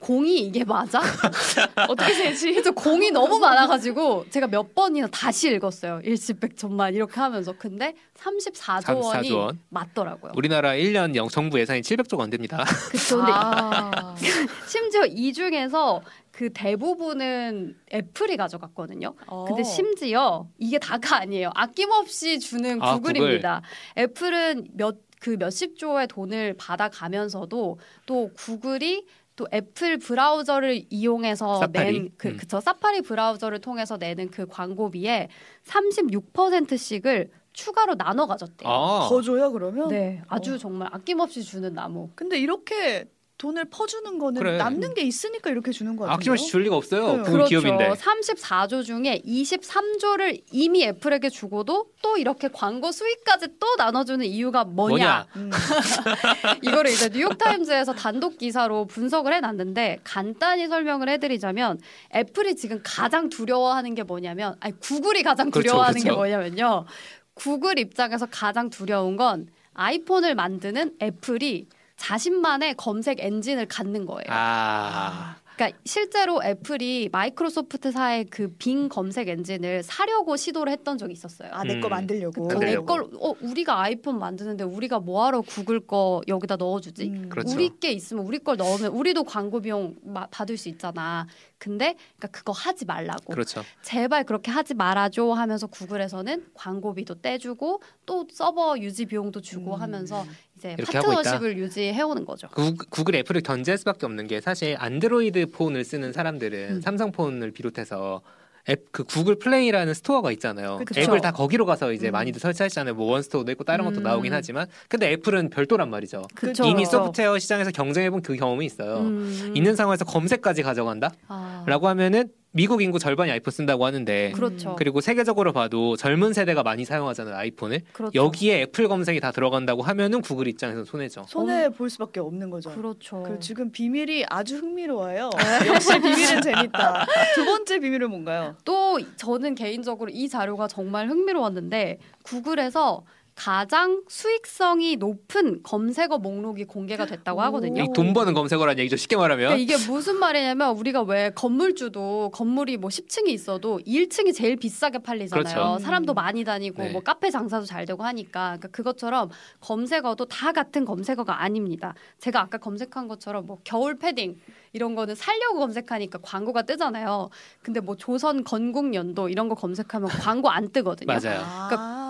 공이 0.01 0.41
이게 0.41 0.63
맞아? 0.63 1.01
어떻게 1.89 2.13
되지? 2.13 2.53
그래서 2.53 2.71
공이 2.71 3.11
너무 3.13 3.39
많아가지고 3.39 4.27
제가 4.29 4.47
몇 4.47 4.75
번이나 4.75 5.07
다시 5.07 5.49
읽었어요. 5.51 6.01
일시백천만 6.05 6.95
이렇게 6.95 7.19
하면서 7.19 7.53
근데 7.57 7.95
34조 8.19 9.03
원이 9.03 9.29
34조 9.31 9.37
원. 9.39 9.59
맞더라고요. 9.71 10.33
우리나라 10.37 10.73
1년 10.73 11.15
영 11.15 11.29
정부 11.29 11.59
예산이 11.59 11.81
700조가 11.81 12.21
안 12.21 12.31
됩니다. 12.31 12.63
그쵸. 12.93 13.17
근데 13.17 13.33
아. 13.35 14.15
심지어 14.69 15.07
이 15.07 15.33
중에서 15.33 16.03
그 16.31 16.53
대부분은 16.53 17.77
애플이 17.95 18.37
가져갔거든요. 18.37 19.15
근데 19.47 19.63
어. 19.63 19.65
심지어 19.65 20.47
이게 20.59 20.79
다가 20.79 21.17
아니에요. 21.21 21.51
아낌없이 21.55 22.39
주는 22.39 22.83
아, 22.83 22.95
구글입니다. 22.97 23.63
애플은 23.97 24.69
몇 24.75 25.07
그 25.19 25.31
몇십 25.39 25.79
조의 25.79 26.09
돈을 26.09 26.55
받아가면서도 26.59 27.79
또 28.05 28.31
구글이 28.37 29.07
또 29.37 29.47
애플 29.53 29.99
브라우저를 29.99 30.87
이용해서 30.91 31.61
사파리? 31.61 31.93
낸 31.93 32.11
그 32.17 32.29
음. 32.29 32.37
그쵸 32.39 32.61
사파리 32.61 33.03
브라우저를 33.03 33.61
통해서 33.61 33.97
내는 33.99 34.31
그 34.31 34.47
광고비에 34.47 35.29
36%씩을 35.65 37.31
추가로 37.53 37.95
나눠 37.97 38.27
가졌대요. 38.27 38.69
아. 38.71 39.07
더 39.09 39.23
줘요 39.23 39.51
그러면? 39.53 39.89
네, 39.89 40.23
아주 40.29 40.55
어. 40.55 40.59
정말 40.59 40.89
아낌없이 40.93 41.43
주는 41.43 41.73
나무. 41.73 42.11
근데 42.15 42.39
이렇게 42.39 43.07
돈을 43.39 43.67
퍼주는 43.67 44.19
거는 44.19 44.41
그래. 44.43 44.57
남는 44.57 44.95
게 44.95 45.03
있으니까 45.03 45.51
이렇게 45.51 45.71
주는 45.71 45.95
거 45.95 46.05
같아요. 46.05 46.17
아낌없이 46.17 46.47
줄 46.47 46.63
리가 46.63 46.77
없어요. 46.77 47.19
네. 47.19 47.23
구글 47.23 47.45
기업인데. 47.45 47.91
34조 47.91 48.83
중에 48.83 49.21
23조를 49.27 50.43
이미 50.53 50.85
애플에게 50.85 51.29
주고도 51.29 51.91
또 52.03 52.17
이렇게 52.17 52.49
광고 52.49 52.91
수익까지 52.93 53.49
또 53.61 53.67
나눠주는 53.77 54.25
이유가 54.25 54.65
뭐냐? 54.65 55.27
뭐냐? 55.35 55.49
음. 55.49 55.51
이거를 56.63 56.91
이제 56.91 57.11
뉴욕타임즈에서 57.11 57.95
단독 57.95 58.39
기사로 58.39 58.87
분석을 58.87 59.35
해놨는데 59.35 59.99
간단히 60.03 60.67
설명을 60.67 61.11
해드리자면 61.11 61.79
애플이 62.15 62.57
지금 62.57 62.81
가장 62.83 63.29
두려워하는 63.29 63.95
게 63.95 64.03
뭐냐면 64.03 64.57
아니 64.61 64.79
구글이 64.81 65.23
가장 65.23 65.51
그렇죠, 65.51 65.69
두려워하는 65.69 66.01
게 66.01 66.05
그렇죠. 66.05 66.17
뭐냐면요. 66.17 66.87
구글 67.35 67.79
입장에서 67.79 68.27
가장 68.31 68.71
두려운 68.71 69.17
건 69.17 69.49
아이폰을 69.75 70.35
만드는 70.35 70.93
애플이 71.03 71.67
자신만의 71.97 72.75
검색 72.77 73.21
엔진을 73.21 73.67
갖는 73.67 74.07
거예요. 74.07 74.27
아. 74.29 75.37
그러니까 75.57 75.79
실제로 75.87 76.45
애플이 76.45 77.09
마이크로소프트사의 77.11 78.27
그 78.27 78.53
빙 78.59 78.91
검색 78.91 79.29
엔진을 79.29 79.83
사려고 79.83 80.37
시도를 80.37 80.71
했던 80.71 80.99
적이 80.99 81.15
있었어요. 81.15 81.49
아, 81.51 81.65
내거 81.65 81.89
음. 81.89 81.91
만들려고. 81.91 82.45
어, 82.45 82.49
만들려고. 82.49 82.95
내걸 82.95 83.11
어, 83.19 83.33
우리가 83.41 83.81
아이폰 83.81 84.19
만드는데 84.19 84.65
우리가 84.65 84.99
뭐하러 84.99 85.41
구글 85.41 85.81
거 85.81 86.21
여기다 86.29 86.57
넣어주지? 86.57 87.05
음. 87.09 87.29
그렇죠. 87.31 87.55
우리 87.55 87.71
게 87.81 87.91
있으면 87.91 88.27
우리 88.27 88.39
걸 88.39 88.59
넣으면 88.59 88.93
우리도 88.93 89.25
광고 89.25 89.61
비용 89.63 89.95
마- 90.03 90.27
받을 90.27 90.59
수 90.59 90.69
있잖아. 90.69 91.27
근데 91.59 91.95
그러니까 92.19 92.29
그거 92.39 92.53
하지 92.53 92.85
말라고. 92.85 93.33
그렇죠. 93.33 93.63
제발 93.81 94.25
그렇게 94.25 94.51
하지 94.51 94.75
말아줘 94.75 95.33
하면서 95.33 95.67
구글에서는 95.67 96.49
광고비도 96.53 97.23
떼주고 97.23 97.81
또 98.05 98.27
서버 98.31 98.77
유지 98.79 99.07
비용도 99.07 99.41
주고 99.41 99.77
음. 99.77 99.81
하면서 99.81 100.27
이제 100.57 100.75
이렇게. 100.79 100.99
파트너십을 100.99 101.59
유지해 101.59 102.01
오는 102.03 102.25
거죠. 102.25 102.49
구, 102.49 102.75
구글 102.91 103.17
애플을 103.17 103.43
견제할 103.43 103.79
수밖에 103.79 104.07
없는 104.07 104.27
게 104.27 104.41
사실 104.41 104.77
안드로이드 104.79 105.47
폰을 105.53 105.85
쓰는 105.85 106.13
사람들은 106.13 106.77
음. 106.77 106.81
삼성 106.81 107.13
폰을 107.13 107.51
비롯해서 107.53 108.23
앱 108.69 108.87
그 108.91 109.05
구글 109.05 109.39
플레이라는 109.39 109.95
store가 109.95 110.33
있잖아요. 110.33 110.81
그쵸. 110.85 111.01
앱을 111.01 111.21
다 111.21 111.31
거기로 111.31 111.67
가서 111.67 111.93
이제 111.93 112.09
음. 112.11 112.13
많이들 112.13 112.41
설치하시잖아요. 112.41 112.95
뭐 112.95 113.13
원스토어도 113.13 113.53
있고 113.53 113.63
다른 113.63 113.85
것도 113.85 113.99
음. 113.99 114.03
나오긴 114.03 114.33
하지만 114.33 114.67
근데 114.89 115.13
애플은 115.13 115.51
별도란 115.51 115.89
말이죠. 115.89 116.23
그쵸. 116.35 116.65
이미 116.65 116.85
소프트웨어 116.85 117.39
시장에서 117.39 117.71
경쟁해본 117.71 118.23
그 118.23 118.35
경험이 118.35 118.67
있어요. 118.67 119.01
음. 119.01 119.53
있는 119.55 119.77
상황에서 119.77 120.05
검색까지 120.05 120.63
가져간다? 120.63 121.13
아, 121.29 121.65
라고 121.69 121.87
하면은 121.89 122.29
미국 122.57 122.81
인구 122.81 122.99
절반이 122.99 123.31
아이폰 123.31 123.53
쓴다고 123.53 123.85
하는데 123.85 124.33
그렇죠. 124.35 124.77
그리고 124.77 125.03
세계적으로 125.03 125.53
봐도 125.53 125.95
젊은 125.95 126.33
세대가 126.33 126.63
많이 126.63 126.87
사용하잖아요 126.87 127.37
아이폰을 127.37 127.83
그렇죠. 127.93 128.13
여기에 128.15 128.63
애플 128.63 128.89
검색이 128.89 129.21
다 129.21 129.31
들어간다고 129.31 129.83
하면은 129.83 130.23
구글 130.23 130.49
입장에서 130.49 130.85
손해죠. 130.85 131.27
손해 131.29 131.69
볼 131.69 131.91
수밖에 131.91 132.21
없는 132.21 132.49
거죠. 132.49 132.71
그렇죠. 132.71 133.23
그리고 133.25 133.39
지금 133.41 133.71
비밀이 133.71 134.25
아주 134.31 134.57
흥미로워요. 134.57 135.29
역시 135.69 136.01
비밀은 136.01 136.41
재밌다. 136.41 137.07
두 137.35 137.45
번째 137.45 137.79
비밀은 137.79 138.09
뭔가요? 138.09 138.57
또 138.65 138.99
저는 139.17 139.55
개인적으로 139.55 140.11
이 140.11 140.27
자료가 140.27 140.67
정말 140.67 141.11
흥미로웠는데 141.11 141.99
구글에서 142.23 143.05
가장 143.37 144.03
수익성이 144.09 144.97
높은 144.97 145.63
검색어 145.63 146.19
목록이 146.19 146.65
공개가 146.65 147.05
됐다고 147.05 147.39
오. 147.39 147.43
하거든요. 147.45 147.85
이돈 147.85 148.15
버는 148.15 148.33
검색어라는 148.33 148.79
얘기죠 148.81 148.97
쉽게 148.97 149.15
말하면 149.17 149.49
그러니까 149.51 149.75
이게 149.75 149.87
무슨 149.87 150.19
말이냐면 150.19 150.75
우리가 150.75 151.03
왜 151.03 151.31
건물주도 151.35 152.31
건물이 152.33 152.79
뭐 152.79 152.89
10층이 152.89 153.29
있어도 153.29 153.79
1층이 153.87 154.35
제일 154.35 154.57
비싸게 154.57 155.01
팔리잖아요. 155.01 155.45
그렇죠. 155.45 155.79
사람도 155.85 156.15
많이 156.15 156.45
다니고 156.45 156.83
네. 156.83 156.91
뭐 156.91 157.03
카페 157.03 157.31
장사도 157.31 157.67
잘 157.67 157.85
되고 157.85 158.03
하니까 158.03 158.57
그러니까 158.57 158.69
그것처럼 158.69 159.29
검색어도 159.61 160.25
다 160.25 160.53
같은 160.53 160.87
검색어가 160.87 161.43
아닙니다. 161.43 161.95
제가 162.19 162.41
아까 162.41 162.57
검색한 162.57 163.07
것처럼 163.07 163.47
뭐 163.47 163.59
겨울 163.65 163.99
패딩 163.99 164.41
이런 164.73 164.95
거는 164.95 165.15
살려고 165.15 165.59
검색하니까 165.59 166.21
광고가 166.23 166.63
뜨잖아요. 166.63 167.29
근데 167.63 167.81
뭐 167.81 167.97
조선 167.97 168.45
건국 168.45 168.95
연도 168.95 169.29
이런 169.29 169.51
거 169.51 169.55
검색하면 169.55 170.09
광고 170.09 170.49
안 170.49 170.71
뜨거든요. 170.71 171.07
맞아요. 171.07 171.45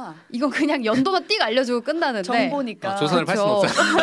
아, 0.06 0.14
이건 0.30 0.50
그냥 0.50 0.84
연도만 0.84 1.26
띡 1.26 1.40
알려주고 1.40 1.80
끝나는데 1.82 2.22
정보니까. 2.22 2.92
아, 2.92 2.96
조선을 2.96 3.24
팔 3.24 3.36
수는 3.36 3.60
그렇죠. 3.60 3.66
없어요. 3.66 3.96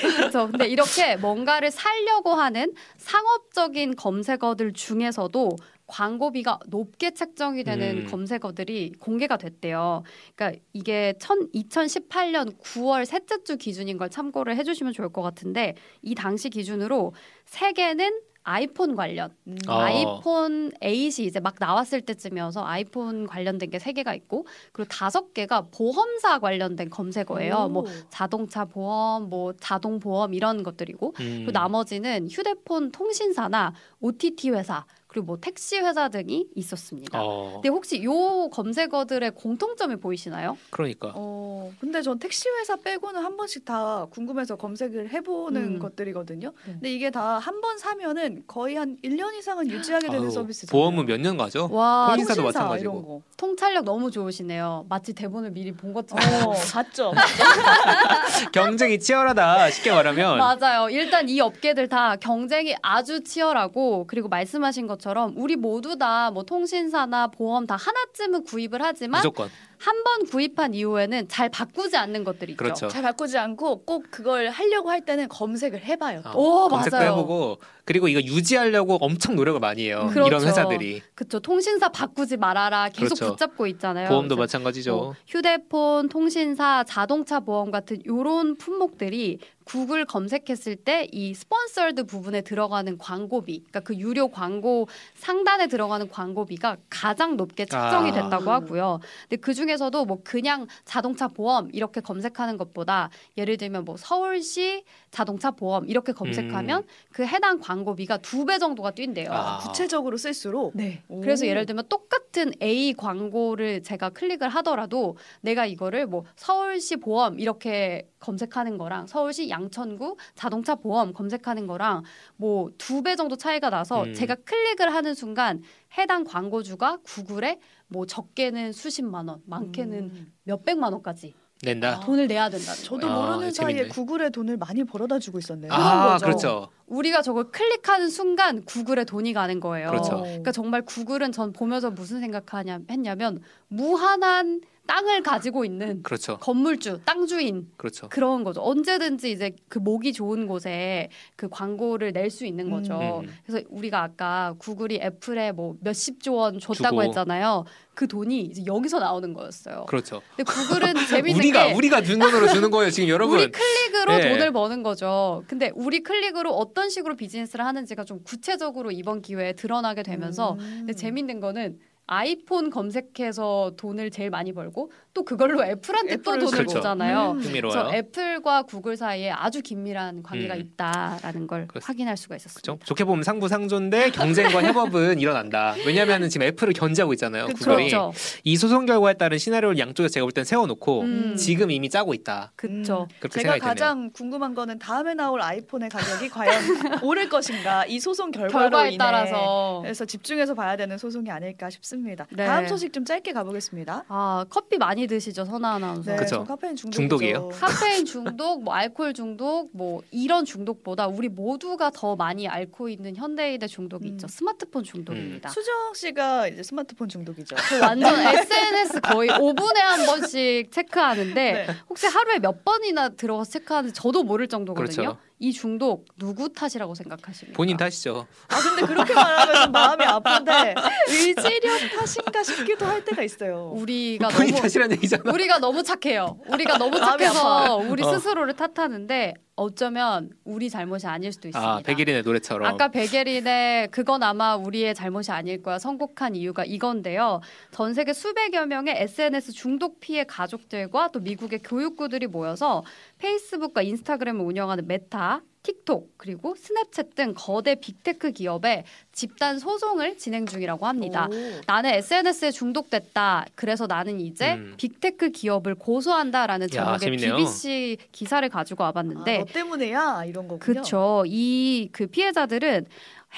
그렇죠. 0.16 0.48
근데 0.50 0.68
이렇게 0.68 1.16
뭔가를 1.16 1.70
살려고 1.70 2.34
하는 2.34 2.72
상업적인 2.98 3.96
검색어들 3.96 4.72
중에서도 4.72 5.56
광고비가 5.86 6.58
높게 6.66 7.12
책정이 7.12 7.64
되는 7.64 7.98
음. 7.98 8.06
검색어들이 8.06 8.94
공개가 8.98 9.36
됐대요. 9.36 10.02
그러니까 10.34 10.60
이게 10.72 11.14
천, 11.20 11.50
2018년 11.52 12.58
9월 12.58 13.04
셋째 13.04 13.42
주 13.44 13.56
기준인 13.56 13.96
걸 13.96 14.10
참고를 14.10 14.56
해주시면 14.56 14.92
좋을 14.92 15.10
것 15.10 15.22
같은데 15.22 15.74
이 16.02 16.14
당시 16.14 16.50
기준으로 16.50 17.14
세계는 17.44 18.20
아이폰 18.46 18.94
관련 18.94 19.34
음. 19.48 19.56
어. 19.68 19.72
아이폰 19.72 20.70
8이 20.80 21.24
이제 21.24 21.40
막 21.40 21.56
나왔을 21.58 22.00
때쯤이어서 22.00 22.64
아이폰 22.64 23.26
관련된 23.26 23.70
게 23.70 23.78
세 23.78 23.92
개가 23.92 24.14
있고 24.14 24.46
그리고 24.72 24.88
다섯 24.88 25.34
개가 25.34 25.68
보험사 25.72 26.38
관련된 26.38 26.88
검색어예요. 26.90 27.54
오. 27.66 27.68
뭐 27.68 27.84
자동차 28.08 28.64
보험, 28.64 29.28
뭐 29.28 29.52
자동 29.60 29.98
보험 29.98 30.32
이런 30.32 30.62
것들이고 30.62 31.08
음. 31.08 31.14
그리고 31.44 31.50
나머지는 31.50 32.28
휴대폰 32.28 32.92
통신사나 32.92 33.74
OTT 34.00 34.50
회사 34.50 34.86
그리고 35.16 35.24
뭐 35.28 35.38
택시 35.40 35.78
회사 35.78 36.10
등이 36.10 36.48
있었습니다. 36.54 37.18
어, 37.22 37.52
근데 37.54 37.70
혹시 37.70 38.04
요 38.04 38.50
검색어들의 38.50 39.30
공통점이 39.30 39.96
보이시나요? 39.96 40.58
그러니까 40.68 41.12
어, 41.14 41.72
근데 41.80 42.02
전 42.02 42.18
택시 42.18 42.50
회사 42.60 42.76
빼고는 42.76 43.22
한 43.24 43.38
번씩 43.38 43.64
다 43.64 44.06
궁금해서 44.10 44.56
검색을 44.56 45.08
해보는 45.10 45.62
음. 45.62 45.78
것들이거든요. 45.78 46.52
네. 46.66 46.72
근데 46.74 46.92
이게 46.92 47.10
다 47.10 47.40
한 47.40 47.56
번 47.62 47.78
사면은 47.78 48.42
거의 48.46 48.76
한 48.76 48.98
1년 49.02 49.32
이상은 49.38 49.70
유지하게 49.70 50.08
되는 50.10 50.30
서비스죠. 50.30 50.70
보험은 50.70 51.06
몇 51.06 51.16
년 51.18 51.38
가죠? 51.38 51.68
와 51.72 52.08
통신사도 52.10 52.42
마찬가지고. 52.42 52.92
이런 52.92 53.06
거. 53.06 53.22
통찰력 53.38 53.84
너무 53.84 54.10
좋으시네요. 54.10 54.84
마치 54.90 55.14
대본을 55.14 55.52
미리 55.52 55.72
본 55.72 55.94
것처럼. 55.94 56.48
어, 56.48 56.52
봤죠. 56.74 57.14
경쟁이 58.52 58.98
치열하다 58.98 59.70
쉽게 59.70 59.92
말하면 59.92 60.36
맞아요. 60.38 60.90
일단 60.90 61.28
이 61.30 61.40
업계들 61.40 61.88
다 61.88 62.16
경쟁이 62.16 62.74
아주 62.82 63.22
치열하고 63.24 64.04
그리고 64.06 64.28
말씀하신 64.28 64.86
것처럼 64.86 65.05
우리 65.36 65.56
모두 65.56 65.96
다 65.96 66.30
뭐 66.32 66.42
통신사나 66.42 67.28
보험 67.28 67.66
다 67.66 67.76
하나쯤은 67.76 68.44
구입을 68.44 68.82
하지만 68.82 69.20
무조건 69.20 69.48
한번 69.78 70.24
구입한 70.26 70.74
이후에는 70.74 71.28
잘 71.28 71.48
바꾸지 71.50 71.96
않는 71.96 72.24
것들이 72.24 72.52
있죠. 72.52 72.56
그렇죠. 72.64 72.88
잘 72.88 73.02
바꾸지 73.02 73.36
않고 73.38 73.84
꼭 73.84 74.04
그걸 74.10 74.48
하려고 74.48 74.90
할 74.90 75.04
때는 75.04 75.28
검색을 75.28 75.84
해봐요. 75.84 76.22
어, 76.24 76.32
오, 76.34 76.68
검색도 76.68 76.96
맞아요. 76.96 77.10
해보고 77.12 77.58
그리고 77.84 78.08
이거 78.08 78.20
유지하려고 78.20 78.96
엄청 79.00 79.36
노력을 79.36 79.60
많이 79.60 79.84
해요. 79.86 80.08
그렇죠. 80.10 80.26
이런 80.28 80.42
회사들이 80.46 81.02
그쵸. 81.14 81.38
통신사 81.40 81.88
바꾸지 81.90 82.36
말아라. 82.38 82.88
계속 82.88 83.14
그렇죠. 83.16 83.30
붙잡고 83.32 83.66
있잖아요. 83.68 84.08
보험도 84.08 84.34
그래서 84.36 84.42
마찬가지죠. 84.58 84.96
뭐 84.96 85.14
휴대폰, 85.28 86.08
통신사, 86.08 86.82
자동차 86.84 87.40
보험 87.40 87.70
같은 87.70 87.98
요런 88.06 88.56
품목들이 88.56 89.38
구글 89.66 90.04
검색했을 90.04 90.76
때 90.76 91.08
이 91.12 91.34
sponsored 91.34 92.04
부분에 92.04 92.40
들어가는 92.42 92.98
광고비, 92.98 93.58
그러니까 93.58 93.80
그 93.80 93.96
유료 93.96 94.28
광고 94.28 94.86
상단에 95.16 95.66
들어가는 95.66 96.08
광고비가 96.08 96.76
가장 96.88 97.36
높게 97.36 97.64
책정이 97.64 98.10
아. 98.10 98.12
됐다고 98.12 98.50
하고요. 98.50 99.00
근데 99.28 99.36
그 99.40 99.54
중에서도 99.54 100.04
뭐 100.04 100.20
그냥 100.22 100.66
자동차 100.84 101.26
보험 101.28 101.68
이렇게 101.72 102.00
검색하는 102.00 102.56
것보다 102.56 103.10
예를 103.36 103.56
들면 103.56 103.84
뭐 103.84 103.96
서울시 103.96 104.84
자동차 105.10 105.50
보험 105.50 105.88
이렇게 105.88 106.12
검색하면 106.12 106.84
그 107.12 107.26
해당 107.26 107.58
광고비가 107.60 108.18
두 108.18 108.46
배 108.46 108.58
정도가 108.60 108.92
뛴대요. 108.92 109.28
아. 109.32 109.58
구체적으로 109.58 110.16
쓸수록 110.16 110.70
네. 110.76 111.02
오. 111.08 111.20
그래서 111.20 111.46
예를 111.48 111.66
들면 111.66 111.88
똑같은 111.88 112.52
A 112.62 112.94
광고를 112.94 113.82
제가 113.82 114.10
클릭을 114.10 114.48
하더라도 114.50 115.16
내가 115.40 115.66
이거를 115.66 116.06
뭐 116.06 116.24
서울시 116.36 116.94
보험 116.96 117.40
이렇게 117.40 118.08
검색하는 118.20 118.78
거랑 118.78 119.08
서울시 119.08 119.48
양천구 119.56 120.16
자동차 120.34 120.74
보험 120.74 121.12
검색하는 121.12 121.66
거랑 121.66 122.02
뭐 122.36 122.70
두 122.78 123.02
배 123.02 123.16
정도 123.16 123.36
차이가 123.36 123.70
나서 123.70 124.04
음. 124.04 124.14
제가 124.14 124.34
클릭을 124.44 124.92
하는 124.92 125.14
순간 125.14 125.62
해당 125.98 126.24
광고주가 126.24 126.98
구글에 127.04 127.58
뭐 127.88 128.04
적게는 128.06 128.72
수십만 128.72 129.28
원, 129.28 129.40
많게는 129.46 129.98
음. 129.98 130.32
몇백만 130.44 130.92
원까지 130.92 131.34
낸다. 131.62 132.00
돈을 132.00 132.26
내야 132.26 132.50
된다는 132.50 132.82
저도 132.82 133.06
거예요. 133.06 133.16
아, 133.16 133.26
모르는 133.32 133.50
사이에 133.52 133.68
재밌네. 133.76 133.88
구글에 133.88 134.28
돈을 134.30 134.58
많이 134.58 134.84
벌어다 134.84 135.18
주고 135.18 135.38
있었네요. 135.38 135.72
아, 135.72 136.12
거죠. 136.18 136.24
그렇죠. 136.26 136.68
우리가 136.86 137.22
저걸 137.22 137.50
클릭하는 137.50 138.10
순간 138.10 138.62
구글에 138.64 139.04
돈이 139.04 139.32
가는 139.32 139.58
거예요. 139.60 139.88
그렇죠. 139.88 140.20
그러니까 140.20 140.52
정말 140.52 140.82
구글은 140.82 141.32
전 141.32 141.52
보면서 141.52 141.90
무슨 141.90 142.20
생각하냐 142.20 142.80
했냐면 142.90 143.40
무한한 143.68 144.60
땅을 144.86 145.22
가지고 145.22 145.64
있는 145.64 146.02
그렇죠. 146.02 146.38
건물주, 146.38 147.00
땅 147.04 147.26
주인 147.26 147.68
그렇죠. 147.76 148.08
그런 148.08 148.44
거죠. 148.44 148.60
언제든지 148.62 149.30
이제 149.30 149.52
그 149.68 149.78
목이 149.78 150.12
좋은 150.12 150.46
곳에 150.46 151.08
그 151.36 151.48
광고를 151.48 152.12
낼 152.12 152.30
수 152.30 152.44
있는 152.46 152.70
거죠. 152.70 153.22
음. 153.24 153.32
그래서 153.46 153.64
우리가 153.70 154.02
아까 154.02 154.54
구글이 154.58 155.00
애플에 155.02 155.52
뭐 155.52 155.76
몇십 155.80 156.22
조 156.22 156.34
원 156.36 156.58
줬다고 156.58 156.96
주고. 156.96 157.02
했잖아요. 157.04 157.64
그 157.94 158.06
돈이 158.08 158.40
이제 158.42 158.62
여기서 158.66 158.98
나오는 158.98 159.32
거였어요. 159.32 159.86
그렇죠. 159.86 160.20
근데 160.36 160.42
구글은 160.52 160.94
재밌는 161.08 161.38
우리가 161.40 161.66
게 161.68 161.72
우리가 161.72 162.02
준 162.02 162.18
돈으로 162.18 162.48
주는 162.48 162.70
거예요, 162.70 162.90
지금 162.90 163.08
여러분. 163.08 163.38
우리 163.38 163.50
클릭으로 163.50 164.18
네. 164.18 164.28
돈을 164.30 164.52
버는 164.52 164.82
거죠. 164.82 165.44
근데 165.46 165.70
우리 165.74 166.02
클릭으로 166.02 166.50
어떤 166.52 166.90
식으로 166.90 167.16
비즈니스를 167.16 167.64
하는지가 167.64 168.04
좀 168.04 168.22
구체적으로 168.22 168.90
이번 168.90 169.22
기회에 169.22 169.54
드러나게 169.54 170.02
되면서 170.02 170.52
음. 170.54 170.58
근데 170.80 170.92
재밌는 170.92 171.40
거는 171.40 171.78
아이폰 172.08 172.70
검색해서 172.70 173.72
돈을 173.76 174.10
제일 174.10 174.30
많이 174.30 174.52
벌고 174.52 174.92
또 175.12 175.24
그걸로 175.24 175.64
애플한테 175.64 176.16
또 176.18 176.32
돈을 176.38 176.50
그렇죠. 176.50 176.74
보잖아요. 176.76 177.32
음. 177.32 177.40
그래서 177.40 177.92
애플과 177.92 178.62
구글 178.62 178.96
사이에 178.96 179.30
아주 179.30 179.60
긴밀한 179.62 180.22
관계가 180.22 180.54
음. 180.54 180.60
있다라는 180.60 181.46
걸 181.46 181.66
그렇습니다. 181.66 181.86
확인할 181.86 182.16
수가 182.16 182.36
있었습니다. 182.36 182.60
그렇죠. 182.62 182.78
좋게 182.84 183.04
보면 183.04 183.24
상부상조인데 183.24 184.10
경쟁과 184.10 184.62
협업은 184.62 185.18
일어난다. 185.18 185.74
왜냐하면 185.86 186.28
지금 186.28 186.46
애플을 186.46 186.74
견제하고 186.74 187.12
있잖아요. 187.14 187.46
그쵸. 187.46 187.58
구글이 187.58 187.90
그렇죠. 187.90 188.12
이 188.44 188.56
소송 188.56 188.86
결과에 188.86 189.14
따른 189.14 189.38
시나리오를 189.38 189.78
양쪽에 189.78 190.08
제가 190.08 190.24
볼 190.24 190.32
땐 190.36 190.44
세워놓고 190.44 191.00
음. 191.00 191.36
지금 191.36 191.70
이미 191.70 191.88
짜고 191.88 192.12
있다. 192.14 192.52
그렇죠. 192.56 193.08
제가 193.22 193.32
생각이 193.32 193.60
되네요. 193.60 193.60
가장 193.60 194.10
궁금한 194.12 194.54
거는 194.54 194.78
다음에 194.78 195.14
나올 195.14 195.40
아이폰의 195.40 195.88
가격이 195.88 196.28
과연 196.28 196.52
오를 197.02 197.28
것인가 197.30 197.86
이 197.86 197.98
소송 197.98 198.30
결과로 198.30 198.52
결과에 198.52 198.88
인해 198.88 198.98
따라서 198.98 199.80
그래서 199.82 200.04
집중해서 200.04 200.54
봐야 200.54 200.76
되는 200.76 200.98
소송이 200.98 201.30
아닐까 201.30 201.70
싶습니다. 201.70 201.95
네. 202.30 202.46
다음 202.46 202.66
소식 202.66 202.92
좀 202.92 203.04
짧게 203.04 203.32
가보겠습니다. 203.32 204.04
아 204.08 204.44
커피 204.48 204.78
많이 204.78 205.06
드시죠 205.06 205.44
선아 205.44 205.74
아나운서. 205.74 206.10
네, 206.12 206.16
그쵸. 206.16 206.36
저 206.36 206.44
카페인 206.44 206.76
중독이죠. 206.76 207.00
중독이에요. 207.00 207.48
카페인 207.54 208.04
중독, 208.04 208.62
뭐 208.62 208.74
알코올 208.74 209.14
중독, 209.14 209.70
뭐 209.72 210.02
이런 210.10 210.44
중독보다 210.44 211.06
우리 211.06 211.28
모두가 211.28 211.90
더 211.90 212.16
많이 212.16 212.48
앓고 212.48 212.88
있는 212.88 213.16
현대인의 213.16 213.68
중독이 213.68 214.08
음. 214.08 214.12
있죠. 214.14 214.28
스마트폰 214.28 214.84
중독입니다. 214.84 215.48
수정 215.50 215.94
씨가 215.94 216.48
이제 216.48 216.62
스마트폰 216.62 217.08
중독이죠. 217.08 217.56
저 217.68 217.80
완전 217.80 218.14
SNS 218.20 219.00
거의 219.00 219.30
5분에 219.30 219.76
한 219.76 220.06
번씩 220.06 220.70
체크하는데 220.72 221.34
네. 221.34 221.66
혹시 221.88 222.06
하루에 222.06 222.38
몇 222.38 222.64
번이나 222.64 223.10
들어가서 223.10 223.50
체크하는지 223.50 223.94
저도 223.94 224.22
모를 224.22 224.48
정도거든요. 224.48 224.96
그렇죠. 224.96 225.18
이 225.38 225.52
중독 225.52 226.06
누구 226.16 226.50
탓이라고 226.52 226.94
생각하십니까? 226.94 227.56
본인 227.56 227.76
탓이죠. 227.76 228.26
아 228.48 228.60
근데 228.60 228.82
그렇게 228.86 229.12
말하면 229.12 229.64
좀 229.64 229.72
마음이 229.72 230.04
아픈데 230.04 230.74
의지력 231.08 231.78
탓인가 231.98 232.42
싶기도 232.42 232.86
할 232.86 233.04
때가 233.04 233.22
있어요. 233.22 233.70
우리가 233.74 234.28
너무 234.28 234.50
탓이라는 234.52 234.96
얘기잖아. 234.96 235.30
우리가 235.30 235.58
너무 235.58 235.82
착해요. 235.82 236.38
우리가 236.48 236.78
너무 236.78 236.98
착해서 236.98 237.76
우리 237.76 238.02
어. 238.02 238.14
스스로를 238.14 238.54
탓하는데 238.54 239.34
어쩌면 239.56 240.30
우리 240.44 240.68
잘못이 240.68 241.06
아닐 241.06 241.32
수도 241.32 241.48
있습니다. 241.48 241.72
아 241.72 241.80
백예린의 241.80 242.22
노래처럼. 242.22 242.66
아까 242.72 242.88
백예린의 242.88 243.88
그건 243.90 244.22
아마 244.22 244.54
우리의 244.54 244.94
잘못이 244.94 245.32
아닐 245.32 245.62
거야 245.62 245.78
선곡한 245.78 246.36
이유가 246.36 246.64
이건데요. 246.64 247.40
전 247.70 247.94
세계 247.94 248.12
수백여 248.12 248.66
명의 248.66 248.94
SNS 248.98 249.52
중독 249.52 249.98
피해 249.98 250.24
가족들과 250.24 251.08
또 251.08 251.20
미국의 251.20 251.60
교육구들이 251.64 252.26
모여서 252.26 252.84
페이스북과 253.18 253.80
인스타그램을 253.80 254.44
운영하는 254.44 254.86
메타, 254.86 255.40
틱톡 255.66 256.14
그리고 256.16 256.54
스냅챗 256.54 257.14
등 257.16 257.34
거대 257.36 257.74
빅테크 257.74 258.30
기업에 258.30 258.84
집단 259.12 259.58
소송을 259.58 260.16
진행 260.16 260.46
중이라고 260.46 260.86
합니다. 260.86 261.28
오. 261.28 261.34
나는 261.66 261.90
SNS에 261.94 262.52
중독됐다. 262.52 263.46
그래서 263.56 263.86
나는 263.88 264.20
이제 264.20 264.54
음. 264.54 264.74
빅테크 264.76 265.30
기업을 265.30 265.74
고소한다라는 265.74 266.66
야, 266.66 266.70
제목의 266.70 266.98
재밌네요. 267.00 267.36
BBC 267.36 267.96
기사를 268.12 268.48
가지고 268.48 268.84
와봤는데 268.84 269.36
아, 269.36 269.38
너 269.40 269.44
때문에야 269.46 270.24
이런 270.26 270.46
거군요. 270.46 270.58
그렇죠. 270.60 271.24
이 271.26 271.88
그 271.92 272.06
피해자들은 272.06 272.86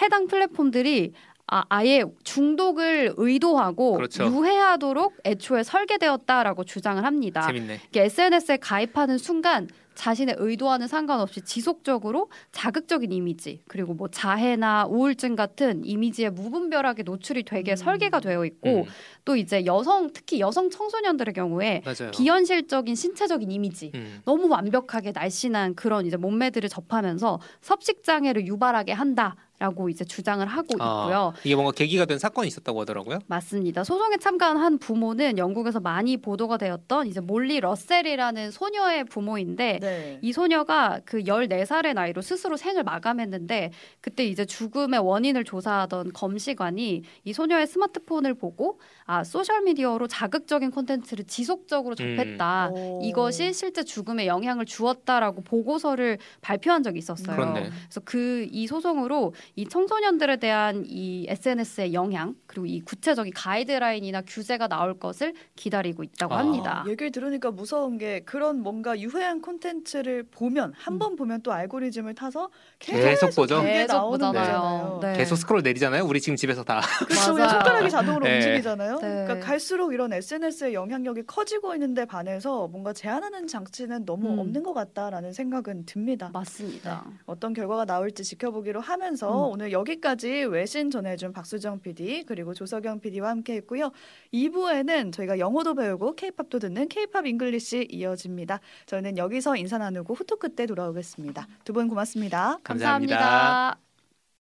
해당 0.02 0.26
플랫폼들이 0.26 1.12
아, 1.50 1.64
아예 1.70 2.04
중독을 2.24 3.14
의도하고 3.16 3.94
그렇죠. 3.94 4.26
유해하도록 4.26 5.16
애초에 5.24 5.62
설계되었다라고 5.62 6.64
주장을 6.64 7.02
합니다. 7.02 7.46
재밌네. 7.46 7.80
이게 7.88 8.04
SNS에 8.04 8.58
가입하는 8.58 9.16
순간 9.16 9.68
자신의 9.94 10.36
의도와는 10.38 10.86
상관없이 10.86 11.40
지속적으로 11.40 12.30
자극적인 12.52 13.10
이미지 13.10 13.62
그리고 13.66 13.94
뭐 13.94 14.06
자해나 14.08 14.86
우울증 14.86 15.34
같은 15.34 15.84
이미지에 15.84 16.30
무분별하게 16.30 17.02
노출이 17.02 17.42
되게 17.42 17.72
음. 17.72 17.76
설계가 17.76 18.20
되어 18.20 18.44
있고 18.44 18.82
음, 18.82 18.84
또 19.24 19.34
이제 19.34 19.66
여성 19.66 20.10
특히 20.12 20.38
여성 20.38 20.70
청소년들의 20.70 21.34
경우에 21.34 21.82
맞아요. 21.84 22.12
비현실적인 22.12 22.94
신체적인 22.94 23.50
이미지 23.50 23.90
음. 23.96 24.22
너무 24.24 24.48
완벽하게 24.48 25.10
날씬한 25.10 25.74
그런 25.74 26.06
이제 26.06 26.16
몸매들을 26.16 26.68
접하면서 26.68 27.40
섭식 27.60 28.04
장애를 28.04 28.46
유발하게 28.46 28.92
한다 28.92 29.34
라고 29.58 29.88
이제 29.88 30.04
주장을 30.04 30.44
하고 30.46 30.68
아. 30.78 31.02
있고요. 31.02 31.32
이게 31.44 31.54
뭔가 31.54 31.72
계기가 31.72 32.04
된 32.04 32.18
사건이 32.18 32.48
있었다고 32.48 32.80
하더라고요. 32.82 33.18
맞습니다. 33.26 33.84
소송에 33.84 34.16
참가한 34.18 34.56
한 34.56 34.78
부모는 34.78 35.38
영국에서 35.38 35.80
많이 35.80 36.16
보도가 36.16 36.58
되었던 36.58 37.06
이제 37.06 37.20
몰리 37.20 37.60
러셀이라는 37.60 38.50
소녀의 38.50 39.04
부모인데 39.04 39.78
네. 39.80 40.18
이 40.22 40.32
소녀가 40.32 41.00
그 41.04 41.18
14살의 41.18 41.94
나이로 41.94 42.22
스스로 42.22 42.56
생을 42.56 42.84
마감했는데 42.84 43.72
그때 44.00 44.24
이제 44.24 44.44
죽음의 44.44 45.00
원인을 45.00 45.44
조사하던 45.44 46.12
검시관이 46.12 47.02
이 47.24 47.32
소녀의 47.32 47.66
스마트폰을 47.66 48.34
보고 48.34 48.78
아 49.06 49.24
소셜 49.24 49.62
미디어로 49.62 50.06
자극적인 50.06 50.70
콘텐츠를 50.70 51.24
지속적으로 51.24 51.94
접했다. 51.94 52.70
오. 52.72 53.00
이것이 53.02 53.52
실제 53.52 53.82
죽음에 53.82 54.26
영향을 54.26 54.66
주었다라고 54.66 55.42
보고서를 55.42 56.18
발표한 56.40 56.82
적이 56.82 56.98
있었어요. 56.98 57.34
그렇네. 57.34 57.70
그래서 57.70 58.00
그 58.04 58.48
이 58.58 58.66
소송으로 58.66 59.34
이 59.56 59.66
청소년들에 59.66 60.36
대한 60.36 60.84
이 60.86 61.26
SNS의 61.28 61.94
영향 61.94 62.34
그리고 62.46 62.66
이 62.66 62.80
구체적인 62.80 63.32
가이드라인이나 63.34 64.22
규제가 64.22 64.68
나올 64.68 64.98
것을 64.98 65.34
기다리고 65.56 66.02
있다고 66.02 66.34
아. 66.34 66.38
합니다. 66.38 66.84
얘기를 66.86 67.10
들으니까 67.10 67.50
무서운 67.50 67.98
게 67.98 68.20
그런 68.20 68.62
뭔가 68.62 68.98
유해한 68.98 69.40
콘텐츠를 69.40 70.24
보면 70.30 70.72
한 70.76 70.94
음. 70.94 70.98
번 70.98 71.14
보면 71.16 71.42
또 71.42 71.52
알고리즘을 71.52 72.14
타서 72.14 72.50
계속 72.80 73.30
보죠. 73.36 73.58
그게 73.60 73.86
계속 73.86 74.10
보잖아요. 74.10 74.38
거잖아요. 74.38 74.98
네. 75.02 75.16
계속 75.16 75.36
스크롤 75.36 75.62
내리잖아요. 75.62 76.04
우리 76.04 76.20
지금 76.20 76.36
집에서 76.36 76.64
다. 76.64 76.80
그렇죠. 77.06 77.22
손가락이 77.36 77.90
자동으로 77.90 78.24
네. 78.24 78.34
움직이잖아요. 78.36 78.98
네. 78.98 79.24
그러니까 79.24 79.46
갈수록 79.46 79.92
이런 79.92 80.12
SNS의 80.12 80.74
영향력이 80.74 81.22
커지고 81.26 81.74
있는데 81.74 82.04
반해서 82.04 82.66
뭔가 82.68 82.92
제한하는 82.92 83.46
장치는 83.46 84.04
너무 84.04 84.32
음. 84.32 84.38
없는 84.40 84.62
것 84.62 84.74
같다라는 84.74 85.32
생각은 85.32 85.86
듭니다. 85.86 86.30
맞습니다. 86.32 87.06
어떤 87.26 87.52
결과가 87.52 87.84
나올지 87.84 88.24
지켜보기로 88.24 88.80
하면서 88.80 89.28
음. 89.46 89.52
오늘 89.52 89.72
여기까지 89.72 90.44
외신 90.44 90.90
전해준 90.90 91.32
박수정 91.32 91.80
PD 91.80 92.24
그리고 92.26 92.52
조석영 92.54 93.00
PD와 93.00 93.30
함께했고요. 93.30 93.92
2부에는 94.32 95.12
저희가 95.12 95.38
영어도 95.38 95.74
배우고 95.74 96.16
K-팝도 96.16 96.58
듣는 96.58 96.88
K-팝 96.88 97.26
English 97.26 97.88
이어집니다. 97.90 98.60
저는 98.86 99.16
여기서 99.18 99.56
인사 99.56 99.78
나누고 99.78 100.14
후토크 100.14 100.54
때 100.54 100.66
돌아오겠습니다. 100.66 101.46
두 101.64 101.72
분 101.72 101.88
고맙습니다 101.88 102.58
감사합니다. 102.64 103.16
감사합니다. 103.18 103.87